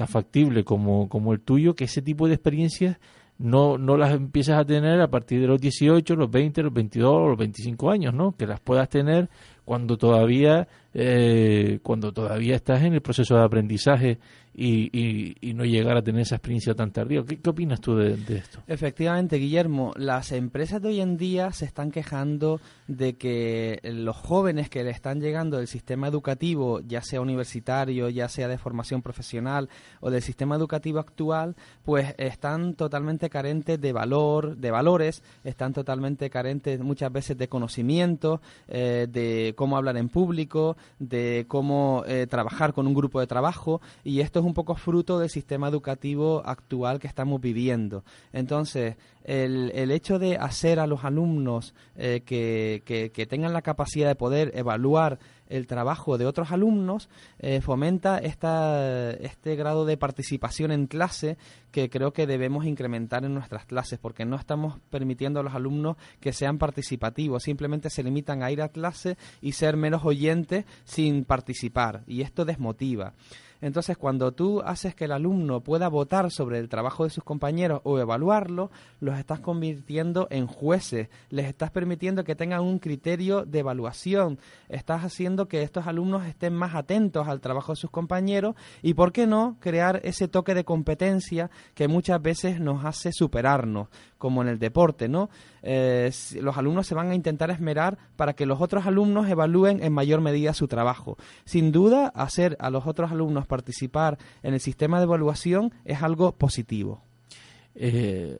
tan 0.00 0.08
factible 0.08 0.64
como, 0.64 1.10
como 1.10 1.34
el 1.34 1.40
tuyo, 1.40 1.74
que 1.74 1.84
ese 1.84 2.00
tipo 2.00 2.26
de 2.26 2.32
experiencias 2.32 2.96
no, 3.36 3.76
no 3.76 3.98
las 3.98 4.14
empiezas 4.14 4.58
a 4.58 4.64
tener 4.64 4.98
a 4.98 5.10
partir 5.10 5.42
de 5.42 5.46
los 5.46 5.60
18, 5.60 6.16
los 6.16 6.30
20, 6.30 6.62
los 6.62 6.72
22, 6.72 7.28
los 7.28 7.36
25 7.36 7.90
años, 7.90 8.14
¿no? 8.14 8.34
Que 8.34 8.46
las 8.46 8.60
puedas 8.60 8.88
tener 8.88 9.28
cuando 9.66 9.98
todavía, 9.98 10.68
eh, 10.94 11.80
cuando 11.82 12.12
todavía 12.12 12.56
estás 12.56 12.82
en 12.82 12.94
el 12.94 13.02
proceso 13.02 13.36
de 13.36 13.44
aprendizaje 13.44 14.18
y, 14.62 15.36
y, 15.40 15.54
no 15.54 15.64
llegar 15.64 15.96
a 15.96 16.02
tener 16.02 16.20
esa 16.20 16.34
experiencia 16.34 16.74
tan 16.74 16.90
tardía. 16.90 17.24
¿Qué, 17.24 17.48
opinas 17.48 17.80
tú 17.80 17.96
de, 17.96 18.12
esto? 18.36 18.62
Efectivamente, 18.66 19.36
Guillermo, 19.36 19.94
las 19.96 20.32
empresas 20.32 20.82
de 20.82 20.88
hoy 20.88 21.00
en 21.00 21.16
día 21.16 21.50
se 21.52 21.64
están 21.64 21.90
quejando 21.90 22.60
de 22.86 23.14
que 23.14 23.80
los 23.82 24.16
jóvenes 24.16 24.68
que 24.68 24.84
le 24.84 24.90
están 24.90 25.20
llegando 25.20 25.56
del 25.56 25.66
sistema 25.66 26.08
educativo, 26.08 26.80
ya 26.80 27.00
sea 27.00 27.22
universitario, 27.22 28.10
ya 28.10 28.28
sea 28.28 28.48
de 28.48 28.58
formación 28.58 29.00
profesional 29.00 29.70
o 30.00 30.10
del 30.10 30.20
sistema 30.20 30.56
educativo 30.56 30.98
actual, 30.98 31.56
pues 31.82 32.14
están 32.18 32.74
totalmente 32.74 33.30
carentes 33.30 33.80
de 33.80 33.92
valor, 33.94 34.58
de 34.58 34.70
valores, 34.70 35.22
están 35.42 35.72
totalmente 35.72 36.28
carentes 36.28 36.80
muchas 36.80 37.10
veces 37.10 37.38
de 37.38 37.48
conocimiento, 37.48 38.42
eh, 38.68 39.06
de 39.10 39.54
cómo 39.56 39.78
hablar 39.78 39.96
en 39.96 40.10
público, 40.10 40.76
de 40.98 41.46
cómo 41.48 42.04
eh, 42.06 42.26
trabajar 42.28 42.74
con 42.74 42.86
un 42.86 42.92
grupo 42.92 43.20
de 43.20 43.26
trabajo 43.26 43.80
y 44.04 44.20
esto 44.20 44.40
es 44.40 44.44
un 44.44 44.49
poco 44.54 44.74
fruto 44.74 45.18
del 45.18 45.30
sistema 45.30 45.68
educativo 45.68 46.42
actual 46.44 46.98
que 46.98 47.06
estamos 47.06 47.40
viviendo. 47.40 48.04
Entonces, 48.32 48.96
el, 49.24 49.70
el 49.74 49.90
hecho 49.90 50.18
de 50.18 50.36
hacer 50.36 50.80
a 50.80 50.86
los 50.86 51.04
alumnos 51.04 51.74
eh, 51.96 52.22
que, 52.24 52.82
que, 52.84 53.26
tengan 53.26 53.52
la 53.52 53.62
capacidad 53.62 54.08
de 54.08 54.14
poder 54.14 54.52
evaluar 54.54 55.18
el 55.46 55.66
trabajo 55.66 56.16
de 56.16 56.26
otros 56.26 56.52
alumnos 56.52 57.08
eh, 57.38 57.60
fomenta 57.60 58.18
esta, 58.18 59.10
este 59.12 59.56
grado 59.56 59.84
de 59.84 59.96
participación 59.96 60.72
en 60.72 60.86
clase 60.86 61.36
que 61.70 61.90
creo 61.90 62.12
que 62.12 62.26
debemos 62.26 62.64
incrementar 62.64 63.24
en 63.24 63.34
nuestras 63.34 63.66
clases 63.66 63.98
porque 63.98 64.24
no 64.24 64.36
estamos 64.36 64.78
permitiendo 64.90 65.40
a 65.40 65.42
los 65.42 65.54
alumnos 65.54 65.96
que 66.20 66.32
sean 66.32 66.58
participativos, 66.58 67.42
simplemente 67.42 67.90
se 67.90 68.02
limitan 68.02 68.42
a 68.42 68.50
ir 68.50 68.62
a 68.62 68.70
clase 68.70 69.16
y 69.40 69.52
ser 69.52 69.76
menos 69.76 70.04
oyentes 70.04 70.64
sin 70.84 71.24
participar 71.24 72.02
y 72.06 72.22
esto 72.22 72.44
desmotiva. 72.44 73.12
Entonces, 73.60 73.96
cuando 73.96 74.32
tú 74.32 74.60
haces 74.62 74.94
que 74.94 75.04
el 75.04 75.12
alumno 75.12 75.60
pueda 75.60 75.88
votar 75.88 76.30
sobre 76.30 76.58
el 76.58 76.68
trabajo 76.68 77.04
de 77.04 77.10
sus 77.10 77.24
compañeros 77.24 77.80
o 77.84 77.98
evaluarlo, 77.98 78.70
los 79.00 79.18
estás 79.18 79.40
convirtiendo 79.40 80.28
en 80.30 80.46
jueces, 80.46 81.08
les 81.28 81.46
estás 81.46 81.70
permitiendo 81.70 82.24
que 82.24 82.36
tengan 82.36 82.62
un 82.62 82.78
criterio 82.78 83.44
de 83.44 83.60
evaluación, 83.60 84.38
estás 84.68 85.04
haciendo 85.04 85.48
que 85.48 85.62
estos 85.62 85.86
alumnos 85.86 86.26
estén 86.26 86.54
más 86.54 86.74
atentos 86.74 87.28
al 87.28 87.40
trabajo 87.40 87.72
de 87.72 87.76
sus 87.76 87.90
compañeros 87.90 88.54
y, 88.82 88.94
¿por 88.94 89.12
qué 89.12 89.26
no?, 89.26 89.56
crear 89.60 90.00
ese 90.04 90.28
toque 90.28 90.54
de 90.54 90.64
competencia 90.64 91.50
que 91.74 91.88
muchas 91.88 92.20
veces 92.22 92.60
nos 92.60 92.84
hace 92.84 93.12
superarnos, 93.12 93.88
como 94.20 94.42
en 94.42 94.48
el 94.48 94.58
deporte, 94.58 95.08
¿no? 95.08 95.30
Eh, 95.62 96.12
los 96.40 96.58
alumnos 96.58 96.86
se 96.86 96.94
van 96.94 97.10
a 97.10 97.14
intentar 97.14 97.50
esmerar 97.50 97.96
para 98.16 98.34
que 98.34 98.44
los 98.44 98.60
otros 98.60 98.86
alumnos 98.86 99.28
evalúen 99.28 99.82
en 99.82 99.94
mayor 99.94 100.20
medida 100.20 100.52
su 100.52 100.68
trabajo. 100.68 101.16
Sin 101.46 101.72
duda, 101.72 102.12
hacer 102.14 102.56
a 102.60 102.68
los 102.70 102.86
otros 102.86 103.10
alumnos 103.10 103.46
participar 103.46 104.18
en 104.42 104.52
el 104.52 104.60
sistema 104.60 104.98
de 104.98 105.04
evaluación 105.04 105.72
es 105.86 106.02
algo 106.02 106.32
positivo. 106.32 107.02
Eh, 107.74 108.38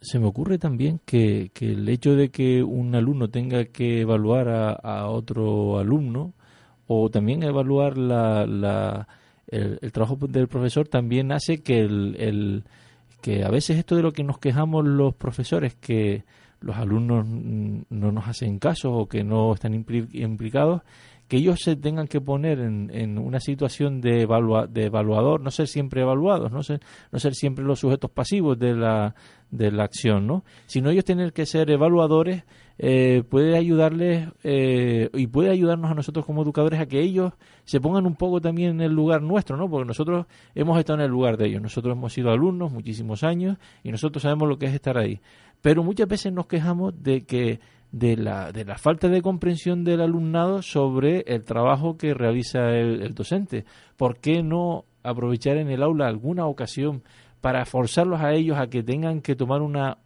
se 0.00 0.18
me 0.18 0.26
ocurre 0.26 0.58
también 0.58 1.00
que, 1.04 1.52
el 1.60 1.88
hecho 1.88 2.16
de 2.16 2.30
que 2.30 2.64
un 2.64 2.94
alumno 2.94 3.28
tenga 3.28 3.66
que 3.66 4.00
evaluar 4.00 4.48
a, 4.48 5.06
otro 5.08 5.78
alumno 5.78 6.32
o 6.88 7.08
también 7.08 7.44
evaluar 7.44 7.96
la, 7.96 9.06
el, 9.46 9.92
trabajo 9.92 10.16
del 10.26 10.48
profesor 10.48 10.88
también 10.88 11.32
hace 11.32 11.58
que 11.62 11.80
el, 11.80 12.64
que 13.20 13.44
a 13.44 13.50
veces 13.50 13.78
esto 13.78 13.96
de 13.96 14.02
lo 14.02 14.12
que 14.12 14.24
nos 14.24 14.38
quejamos 14.38 14.86
los 14.86 15.14
profesores 15.14 15.74
que 15.74 16.24
los 16.60 16.76
alumnos 16.76 17.26
no 17.26 18.12
nos 18.12 18.28
hacen 18.28 18.58
caso 18.58 18.92
o 18.92 19.08
que 19.08 19.24
no 19.24 19.54
están 19.54 19.74
implicados 19.74 20.82
que 21.30 21.36
ellos 21.36 21.60
se 21.60 21.76
tengan 21.76 22.08
que 22.08 22.20
poner 22.20 22.58
en, 22.58 22.90
en 22.92 23.16
una 23.16 23.38
situación 23.38 24.00
de, 24.00 24.26
de 24.68 24.84
evaluador, 24.84 25.40
no 25.40 25.52
ser 25.52 25.68
siempre 25.68 26.02
evaluados, 26.02 26.50
no 26.50 26.64
ser, 26.64 26.80
no 27.12 27.20
ser 27.20 27.36
siempre 27.36 27.64
los 27.64 27.78
sujetos 27.78 28.10
pasivos 28.10 28.58
de 28.58 28.74
la, 28.74 29.14
de 29.48 29.70
la 29.70 29.84
acción, 29.84 30.26
¿no? 30.26 30.42
Sino 30.66 30.90
ellos 30.90 31.04
tener 31.04 31.32
que 31.32 31.46
ser 31.46 31.70
evaluadores, 31.70 32.42
eh, 32.82 33.24
puede 33.28 33.58
ayudarles 33.58 34.30
eh, 34.42 35.10
y 35.12 35.26
puede 35.26 35.50
ayudarnos 35.50 35.90
a 35.90 35.94
nosotros 35.94 36.24
como 36.24 36.42
educadores 36.42 36.80
a 36.80 36.86
que 36.86 36.98
ellos 37.00 37.34
se 37.64 37.78
pongan 37.78 38.06
un 38.06 38.16
poco 38.16 38.40
también 38.40 38.70
en 38.70 38.80
el 38.80 38.92
lugar 38.92 39.20
nuestro, 39.20 39.58
¿no? 39.58 39.68
Porque 39.68 39.86
nosotros 39.86 40.24
hemos 40.54 40.78
estado 40.78 41.00
en 41.00 41.04
el 41.04 41.10
lugar 41.10 41.36
de 41.36 41.48
ellos, 41.48 41.60
nosotros 41.60 41.94
hemos 41.94 42.14
sido 42.14 42.30
alumnos 42.30 42.72
muchísimos 42.72 43.22
años 43.22 43.58
y 43.82 43.90
nosotros 43.90 44.22
sabemos 44.22 44.48
lo 44.48 44.58
que 44.58 44.64
es 44.64 44.72
estar 44.72 44.96
ahí. 44.96 45.20
Pero 45.60 45.84
muchas 45.84 46.08
veces 46.08 46.32
nos 46.32 46.46
quejamos 46.46 47.02
de 47.02 47.26
que 47.26 47.60
de 47.92 48.16
la, 48.16 48.50
de 48.50 48.64
la 48.64 48.78
falta 48.78 49.08
de 49.08 49.20
comprensión 49.20 49.84
del 49.84 50.00
alumnado 50.00 50.62
sobre 50.62 51.20
el 51.26 51.44
trabajo 51.44 51.98
que 51.98 52.14
realiza 52.14 52.70
el, 52.70 53.12
docente. 53.12 53.66
¿Por 53.98 54.20
qué 54.20 54.42
no 54.42 54.86
aprovechar 55.02 55.58
en 55.58 55.68
el 55.68 55.82
aula 55.82 56.06
alguna 56.06 56.46
ocasión 56.46 57.02
para 57.42 57.66
forzarlos 57.66 58.22
a 58.22 58.32
ellos 58.32 58.56
a 58.56 58.68
que 58.68 58.82
tengan 58.82 59.20
que 59.20 59.36
tomar 59.36 59.60
una, 59.60 59.98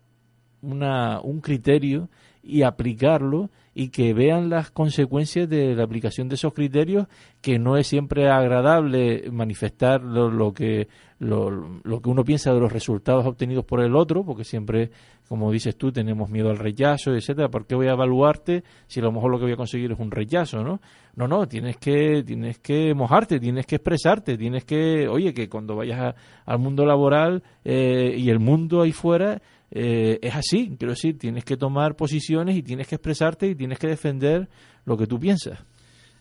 una, 0.60 1.20
un 1.20 1.40
criterio 1.40 2.08
y 2.44 2.62
aplicarlo 2.62 3.50
y 3.74 3.88
que 3.88 4.14
vean 4.14 4.50
las 4.50 4.70
consecuencias 4.70 5.48
de 5.48 5.74
la 5.74 5.83
aplicación 5.83 6.28
de 6.28 6.37
esos 6.37 6.54
criterios, 6.54 7.09
que 7.40 7.59
no 7.59 7.76
es 7.76 7.88
siempre 7.88 8.30
agradable 8.30 9.24
manifestar 9.33 10.00
lo, 10.00 10.52
que 10.52 10.87
lo, 11.18 11.50
lo, 11.50 12.00
que 12.00 12.09
uno 12.09 12.22
piensa 12.22 12.54
de 12.54 12.61
los 12.61 12.72
resultados 12.72 13.26
obtenidos 13.26 13.64
por 13.64 13.80
el 13.80 13.96
otro, 13.96 14.24
porque 14.24 14.44
siempre, 14.44 14.90
como 15.28 15.50
dices 15.50 15.76
tú, 15.76 15.90
tenemos 15.90 16.30
miedo 16.30 16.50
al 16.50 16.59
rechazo, 16.59 17.16
etcétera. 17.16 17.48
¿Por 17.48 17.66
qué 17.66 17.74
voy 17.74 17.88
a 17.88 17.92
evaluarte 17.92 18.62
si 18.87 19.00
a 19.00 19.02
lo 19.02 19.11
mejor 19.11 19.33
lo 19.33 19.38
que 19.38 19.44
voy 19.44 19.54
a 19.54 19.57
conseguir 19.57 19.90
es 19.90 19.98
un 19.98 20.12
rechazo, 20.12 20.62
no? 20.62 20.80
No, 21.16 21.26
no, 21.26 21.48
tienes 21.48 21.76
que 21.78 22.22
tienes 22.24 22.59
que 22.59 22.94
mojarte, 22.94 23.40
tienes 23.40 23.66
que 23.66 23.76
expresarte, 23.76 24.38
tienes 24.38 24.64
que, 24.64 25.09
oye, 25.09 25.35
que 25.35 25.48
cuando 25.48 25.74
vayas 25.74 26.14
al 26.44 26.59
mundo 26.61 26.87
laboral 26.87 27.42
eh, 27.64 28.14
y 28.16 28.30
el 28.30 28.38
mundo 28.38 28.83
ahí 28.83 28.92
fuera 28.92 29.40
eh, 29.76 30.20
es 30.22 30.34
así, 30.37 30.76
quiero 30.78 30.92
decir, 30.92 31.18
tienes 31.18 31.44
que 31.44 31.56
tomar 31.56 31.96
posiciones 31.96 32.56
y 32.56 32.62
tienes 32.62 32.87
que 32.87 32.94
expresarte 32.94 33.48
y 33.48 33.54
tienes 33.56 33.80
que 33.80 33.88
defender 33.88 34.48
lo 34.84 34.96
que 34.96 35.08
tú 35.08 35.18
piensas. 35.18 35.64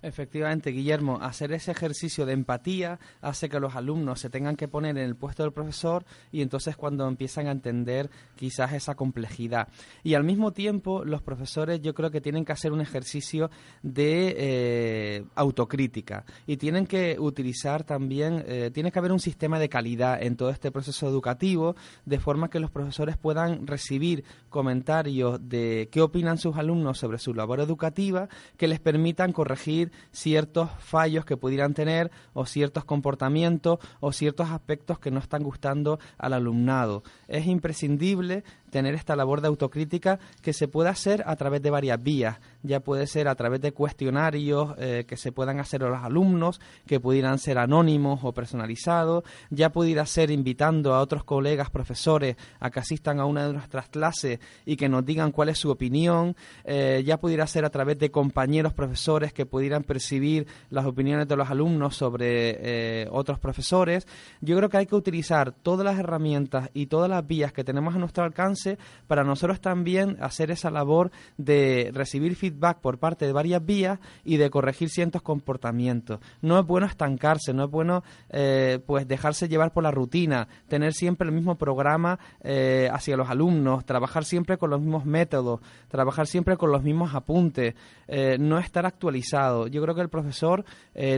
Efectivamente, 0.04 0.72
Guillermo, 0.72 1.20
hacer 1.22 1.54
ese 1.54 1.72
ejercicio 1.72 2.26
de 2.26 2.34
empatía 2.34 3.00
hace 3.22 3.48
que 3.48 3.62
los 3.62 3.74
alumnos 3.74 4.20
se 4.20 4.30
tengan 4.30 4.58
que 4.58 4.68
poner 4.68 4.98
en 4.98 5.06
el 5.06 5.16
puesto 5.16 5.44
del 5.44 5.54
profesor 5.54 6.04
y 6.30 6.42
entonces 6.42 6.76
cuando 6.76 7.08
empiezan 7.08 7.48
a 7.48 7.52
entender 7.52 8.10
quizás 8.36 8.74
esa 8.74 8.96
complejidad. 8.96 9.70
Y 10.04 10.16
al 10.16 10.26
mismo 10.26 10.52
tiempo, 10.52 11.06
los 11.06 11.22
profesores 11.22 11.82
yo 11.82 11.94
creo 11.94 12.12
que 12.12 12.20
tienen 12.20 12.44
que 12.44 12.52
hacer 12.52 12.74
un 12.74 12.82
ejercicio 12.82 13.50
de 13.82 14.36
eh, 14.38 15.26
autocrítica 15.36 16.26
y 16.46 16.58
tienen 16.58 16.86
que 16.86 17.16
utilizar 17.18 17.86
también, 17.86 18.44
eh, 18.46 18.72
tiene 18.74 18.92
que 18.92 19.00
haber 19.00 19.14
un 19.14 19.22
sistema 19.22 19.58
de 19.58 19.70
calidad 19.70 20.22
en 20.22 20.36
todo 20.36 20.50
este 20.50 20.70
proceso 20.70 21.08
educativo 21.08 21.78
de 22.06 22.20
forma 22.20 22.50
que 22.50 22.60
los 22.60 22.72
profesores 22.72 23.16
puedan 23.16 23.68
recibir 23.68 24.26
comentarios 24.50 25.40
de 25.48 25.88
qué 25.94 26.02
opinan 26.02 26.38
sus 26.38 26.58
alumnos 26.58 26.98
sobre 26.98 27.20
su 27.20 27.34
labor 27.34 27.62
educativa 27.62 28.28
que 28.58 28.68
les 28.68 28.82
permitan 28.82 29.32
corregir 29.32 29.93
ciertos 30.12 30.70
fallos 30.80 31.26
que 31.26 31.38
pudieran 31.38 31.74
tener 31.74 32.12
o 32.34 32.46
ciertos 32.46 32.86
comportamientos 32.86 33.80
o 34.00 34.12
ciertos 34.12 34.50
aspectos 34.50 35.00
que 35.00 35.12
no 35.12 35.20
están 35.20 35.44
gustando 35.44 36.00
al 36.18 36.34
alumnado. 36.34 37.04
Es 37.28 37.48
imprescindible 37.48 38.44
tener 38.74 38.96
esta 38.96 39.16
labor 39.16 39.40
de 39.40 39.50
autocrítica 39.50 40.20
que 40.42 40.52
se 40.52 40.68
puede 40.68 40.90
hacer 40.90 41.24
a 41.28 41.36
través 41.36 41.62
de 41.62 41.70
varias 41.70 42.02
vías. 42.02 42.40
Ya 42.64 42.80
puede 42.80 43.06
ser 43.06 43.28
a 43.28 43.36
través 43.36 43.62
de 43.62 43.72
cuestionarios 43.72 44.74
eh, 44.80 45.06
que 45.08 45.16
se 45.16 45.32
puedan 45.32 45.60
hacer 45.60 45.84
a 45.84 45.90
los 45.90 46.04
alumnos, 46.04 46.60
que 46.88 47.00
pudieran 47.00 47.38
ser 47.38 47.60
anónimos 47.60 48.22
o 48.24 48.34
personalizados. 48.34 49.26
Ya 49.52 49.70
pudiera 49.70 50.08
ser 50.08 50.32
invitando 50.32 50.96
a 50.96 51.02
otros 51.02 51.24
colegas 51.24 51.70
profesores 51.70 52.36
a 52.60 52.72
que 52.72 52.80
asistan 52.80 53.20
a 53.20 53.26
una 53.26 53.46
de 53.46 53.54
nuestras 53.54 53.90
clases 53.90 54.40
y 54.66 54.76
que 54.76 54.90
nos 54.90 55.06
digan 55.06 55.32
cuál 55.32 55.50
es 55.50 55.60
su 55.60 55.70
opinión. 55.70 56.36
Eh, 56.64 57.04
ya 57.06 57.20
pudiera 57.20 57.46
ser 57.46 57.66
a 57.66 57.70
través 57.70 58.00
de 58.00 58.10
compañeros 58.10 58.74
profesores 58.74 59.34
que 59.34 59.46
pudieran 59.46 59.84
percibir 59.84 60.48
las 60.72 60.88
opiniones 60.88 61.28
de 61.28 61.36
los 61.36 61.48
alumnos 61.52 61.96
sobre 61.96 63.04
eh, 63.04 63.08
otros 63.12 63.38
profesores. 63.38 64.08
Yo 64.42 64.58
creo 64.58 64.70
que 64.70 64.78
hay 64.78 64.88
que 64.88 64.96
utilizar 64.96 65.52
todas 65.52 65.86
las 65.86 66.00
herramientas 66.00 66.72
y 66.74 66.88
todas 66.88 67.08
las 67.08 67.28
vías 67.28 67.54
que 67.54 67.64
tenemos 67.64 67.94
a 67.94 68.00
nuestro 68.00 68.24
alcance 68.24 68.63
para 69.08 69.24
nosotros 69.24 69.62
también 69.62 70.18
hacer 70.22 70.52
esa 70.52 70.72
labor 70.72 71.12
de 71.38 71.92
recibir 71.94 72.36
feedback 72.36 72.80
por 72.80 72.98
parte 72.98 73.26
de 73.26 73.34
varias 73.34 73.66
vías 73.66 74.00
y 74.24 74.38
de 74.38 74.50
corregir 74.50 74.90
ciertos 74.90 75.22
comportamientos. 75.22 76.20
No 76.42 76.60
es 76.60 76.66
bueno 76.66 76.86
estancarse, 76.86 77.54
no 77.54 77.66
es 77.66 77.72
bueno 77.72 78.04
eh, 78.30 78.80
pues 78.86 79.08
dejarse 79.08 79.48
llevar 79.48 79.72
por 79.74 79.84
la 79.84 79.92
rutina, 79.92 80.48
tener 80.68 80.94
siempre 80.94 81.28
el 81.28 81.34
mismo 81.34 81.56
programa 81.56 82.20
eh, 82.42 82.90
hacia 82.92 83.18
los 83.18 83.30
alumnos, 83.30 83.86
trabajar 83.86 84.26
siempre 84.26 84.58
con 84.58 84.70
los 84.70 84.80
mismos 84.80 85.06
métodos, 85.06 85.62
trabajar 85.88 86.28
siempre 86.28 86.58
con 86.58 86.72
los 86.72 86.84
mismos 86.84 87.14
apuntes, 87.16 87.76
eh, 88.08 88.38
no 88.40 88.60
estar 88.60 88.86
actualizado. 88.86 89.68
Yo 89.68 89.82
creo 89.82 89.96
que 89.96 90.02
el 90.02 90.10
profesor 90.10 90.66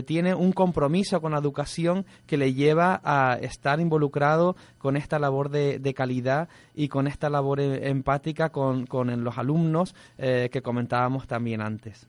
tiene 0.06 0.34
un 0.34 0.52
compromiso 0.52 1.20
con 1.20 1.32
la 1.32 1.38
educación 1.38 2.06
que 2.26 2.36
le 2.36 2.54
lleva 2.54 3.00
a 3.04 3.34
estar 3.40 3.78
involucrado 3.78 4.56
con 4.78 4.96
esta 4.96 5.18
labor 5.18 5.50
de, 5.50 5.78
de 5.78 5.94
calidad 5.94 6.48
y 6.76 6.88
con 6.88 7.08
esta 7.08 7.28
labor 7.28 7.58
e, 7.58 7.88
empática 7.88 8.50
con, 8.50 8.86
con 8.86 9.24
los 9.24 9.38
alumnos 9.38 9.96
eh, 10.18 10.50
que 10.52 10.62
comentábamos 10.62 11.26
también 11.26 11.60
antes. 11.62 12.06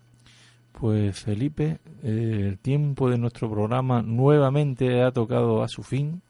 Pues 0.74 1.24
Felipe, 1.24 1.80
eh, 2.04 2.46
el 2.50 2.60
tiempo 2.60 3.10
de 3.10 3.18
nuestro 3.18 3.50
programa 3.50 4.04
nuevamente 4.04 5.02
ha 5.02 5.12
tocado 5.12 5.64
a 5.64 5.68
su 5.68 5.82
fin. 5.82 6.22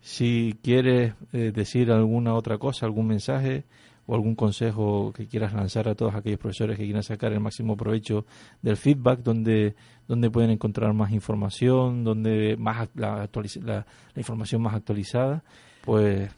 Si 0.00 0.58
quieres 0.62 1.14
eh, 1.32 1.52
decir 1.54 1.90
alguna 1.90 2.34
otra 2.34 2.58
cosa, 2.58 2.84
algún 2.84 3.06
mensaje 3.06 3.64
o 4.06 4.14
algún 4.14 4.34
consejo 4.34 5.12
que 5.12 5.26
quieras 5.26 5.54
lanzar 5.54 5.88
a 5.88 5.94
todos 5.94 6.14
aquellos 6.14 6.38
profesores 6.38 6.76
que 6.76 6.84
quieran 6.84 7.02
sacar 7.02 7.32
el 7.32 7.40
máximo 7.40 7.76
provecho 7.76 8.26
del 8.62 8.76
feedback, 8.76 9.20
donde, 9.20 9.74
donde 10.06 10.30
pueden 10.30 10.50
encontrar 10.50 10.92
más 10.92 11.12
información, 11.12 12.04
donde 12.04 12.56
más 12.58 12.88
la, 12.94 13.28
la 13.64 13.86
información 14.14 14.62
más 14.62 14.74
actualizada, 14.74 15.42
pues 15.84 16.30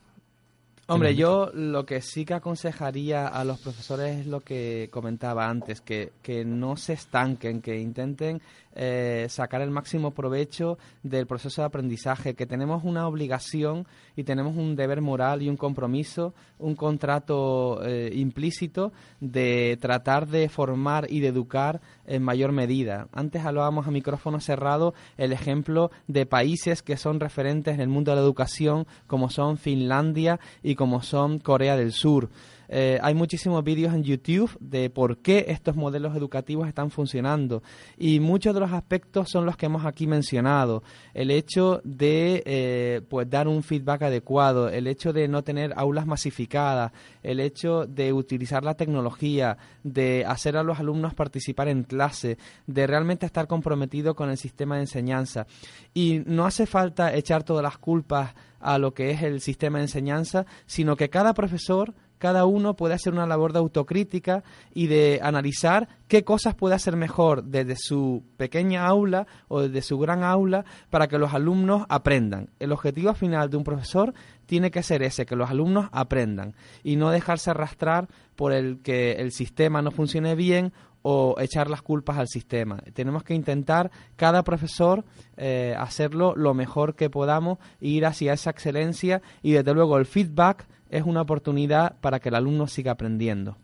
Hombre, 0.90 1.14
yo 1.14 1.50
lo 1.52 1.84
que 1.84 2.00
sí 2.00 2.24
que 2.24 2.32
aconsejaría 2.32 3.28
a 3.28 3.44
los 3.44 3.60
profesores 3.60 4.20
es 4.20 4.26
lo 4.26 4.40
que 4.40 4.88
comentaba 4.90 5.46
antes, 5.46 5.82
que, 5.82 6.12
que 6.22 6.46
no 6.46 6.78
se 6.78 6.94
estanquen, 6.94 7.60
que 7.60 7.78
intenten 7.78 8.40
eh, 8.80 9.26
sacar 9.28 9.60
el 9.60 9.72
máximo 9.72 10.12
provecho 10.12 10.78
del 11.02 11.26
proceso 11.26 11.62
de 11.62 11.66
aprendizaje, 11.66 12.34
que 12.34 12.46
tenemos 12.46 12.84
una 12.84 13.08
obligación 13.08 13.88
y 14.14 14.22
tenemos 14.22 14.56
un 14.56 14.76
deber 14.76 15.00
moral 15.00 15.42
y 15.42 15.48
un 15.48 15.56
compromiso, 15.56 16.32
un 16.60 16.76
contrato 16.76 17.84
eh, 17.84 18.12
implícito 18.14 18.92
de 19.20 19.76
tratar 19.80 20.28
de 20.28 20.48
formar 20.48 21.08
y 21.10 21.18
de 21.18 21.26
educar 21.26 21.80
en 22.06 22.22
mayor 22.22 22.52
medida. 22.52 23.08
Antes 23.12 23.44
hablábamos 23.44 23.88
a 23.88 23.90
micrófono 23.90 24.38
cerrado 24.38 24.94
el 25.16 25.32
ejemplo 25.32 25.90
de 26.06 26.24
países 26.24 26.82
que 26.82 26.96
son 26.96 27.18
referentes 27.18 27.74
en 27.74 27.80
el 27.80 27.88
mundo 27.88 28.12
de 28.12 28.16
la 28.18 28.22
educación, 28.22 28.86
como 29.08 29.28
son 29.28 29.58
Finlandia 29.58 30.38
y 30.62 30.76
como 30.78 31.02
son 31.02 31.40
Corea 31.40 31.76
del 31.76 31.92
Sur. 31.92 32.30
Eh, 32.68 32.98
hay 33.02 33.14
muchísimos 33.14 33.64
vídeos 33.64 33.94
en 33.94 34.04
YouTube 34.04 34.54
de 34.60 34.90
por 34.90 35.18
qué 35.18 35.46
estos 35.48 35.74
modelos 35.74 36.14
educativos 36.14 36.68
están 36.68 36.90
funcionando 36.90 37.62
y 37.96 38.20
muchos 38.20 38.52
de 38.52 38.60
los 38.60 38.72
aspectos 38.72 39.30
son 39.30 39.46
los 39.46 39.56
que 39.56 39.66
hemos 39.66 39.86
aquí 39.86 40.06
mencionado. 40.06 40.82
El 41.14 41.30
hecho 41.30 41.80
de 41.82 42.42
eh, 42.44 43.00
pues 43.08 43.28
dar 43.28 43.48
un 43.48 43.62
feedback 43.62 44.02
adecuado, 44.02 44.68
el 44.68 44.86
hecho 44.86 45.12
de 45.12 45.28
no 45.28 45.42
tener 45.42 45.72
aulas 45.76 46.06
masificadas, 46.06 46.92
el 47.22 47.40
hecho 47.40 47.86
de 47.86 48.12
utilizar 48.12 48.62
la 48.62 48.74
tecnología, 48.74 49.56
de 49.82 50.24
hacer 50.26 50.56
a 50.56 50.62
los 50.62 50.78
alumnos 50.78 51.14
participar 51.14 51.68
en 51.68 51.84
clase, 51.84 52.36
de 52.66 52.86
realmente 52.86 53.26
estar 53.26 53.48
comprometido 53.48 54.14
con 54.14 54.30
el 54.30 54.36
sistema 54.36 54.76
de 54.76 54.82
enseñanza. 54.82 55.46
Y 55.94 56.20
no 56.26 56.44
hace 56.44 56.66
falta 56.66 57.14
echar 57.14 57.42
todas 57.42 57.62
las 57.62 57.78
culpas 57.78 58.34
a 58.60 58.78
lo 58.78 58.94
que 58.94 59.10
es 59.10 59.22
el 59.22 59.40
sistema 59.40 59.78
de 59.78 59.84
enseñanza, 59.84 60.46
sino 60.66 60.96
que 60.96 61.10
cada 61.10 61.34
profesor 61.34 61.94
cada 62.18 62.44
uno 62.44 62.74
puede 62.74 62.94
hacer 62.94 63.12
una 63.12 63.26
labor 63.26 63.52
de 63.52 63.60
autocrítica 63.60 64.42
y 64.74 64.88
de 64.88 65.20
analizar 65.22 65.88
qué 66.08 66.24
cosas 66.24 66.54
puede 66.54 66.74
hacer 66.74 66.96
mejor 66.96 67.44
desde 67.44 67.76
su 67.76 68.24
pequeña 68.36 68.86
aula 68.86 69.26
o 69.46 69.62
desde 69.62 69.82
su 69.82 69.98
gran 69.98 70.24
aula 70.24 70.64
para 70.90 71.06
que 71.06 71.18
los 71.18 71.32
alumnos 71.32 71.86
aprendan. 71.88 72.50
El 72.58 72.72
objetivo 72.72 73.14
final 73.14 73.50
de 73.50 73.56
un 73.56 73.64
profesor 73.64 74.14
tiene 74.46 74.70
que 74.70 74.82
ser 74.82 75.02
ese, 75.02 75.26
que 75.26 75.36
los 75.36 75.50
alumnos 75.50 75.88
aprendan 75.92 76.54
y 76.82 76.96
no 76.96 77.10
dejarse 77.10 77.50
arrastrar 77.50 78.08
por 78.34 78.52
el 78.52 78.80
que 78.82 79.12
el 79.12 79.32
sistema 79.32 79.82
no 79.82 79.90
funcione 79.90 80.34
bien 80.34 80.72
o 81.02 81.36
echar 81.38 81.70
las 81.70 81.82
culpas 81.82 82.18
al 82.18 82.28
sistema. 82.28 82.78
Tenemos 82.92 83.22
que 83.22 83.34
intentar 83.34 83.90
cada 84.16 84.42
profesor 84.42 85.04
eh, 85.36 85.74
hacerlo 85.78 86.34
lo 86.36 86.54
mejor 86.54 86.94
que 86.94 87.10
podamos, 87.10 87.58
ir 87.80 88.06
hacia 88.06 88.32
esa 88.32 88.50
excelencia 88.50 89.22
y 89.42 89.52
desde 89.52 89.74
luego 89.74 89.98
el 89.98 90.06
feedback 90.06 90.66
es 90.90 91.04
una 91.04 91.22
oportunidad 91.22 91.98
para 92.00 92.20
que 92.20 92.28
el 92.30 92.34
alumno 92.34 92.66
siga 92.66 92.92
aprendiendo. 92.92 93.56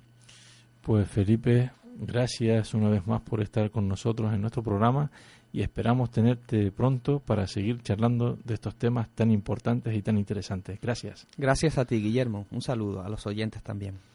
Pues 0.82 1.08
Felipe, 1.08 1.70
gracias 1.96 2.74
una 2.74 2.88
vez 2.88 3.06
más 3.06 3.22
por 3.22 3.40
estar 3.40 3.70
con 3.70 3.88
nosotros 3.88 4.32
en 4.32 4.40
nuestro 4.40 4.62
programa 4.62 5.10
y 5.52 5.62
esperamos 5.62 6.10
tenerte 6.10 6.72
pronto 6.72 7.20
para 7.20 7.46
seguir 7.46 7.80
charlando 7.80 8.36
de 8.44 8.54
estos 8.54 8.74
temas 8.74 9.08
tan 9.14 9.30
importantes 9.30 9.94
y 9.94 10.02
tan 10.02 10.18
interesantes. 10.18 10.80
Gracias. 10.80 11.26
Gracias 11.38 11.78
a 11.78 11.84
ti, 11.84 12.02
Guillermo. 12.02 12.46
Un 12.50 12.60
saludo 12.60 13.02
a 13.02 13.08
los 13.08 13.24
oyentes 13.26 13.62
también. 13.62 14.13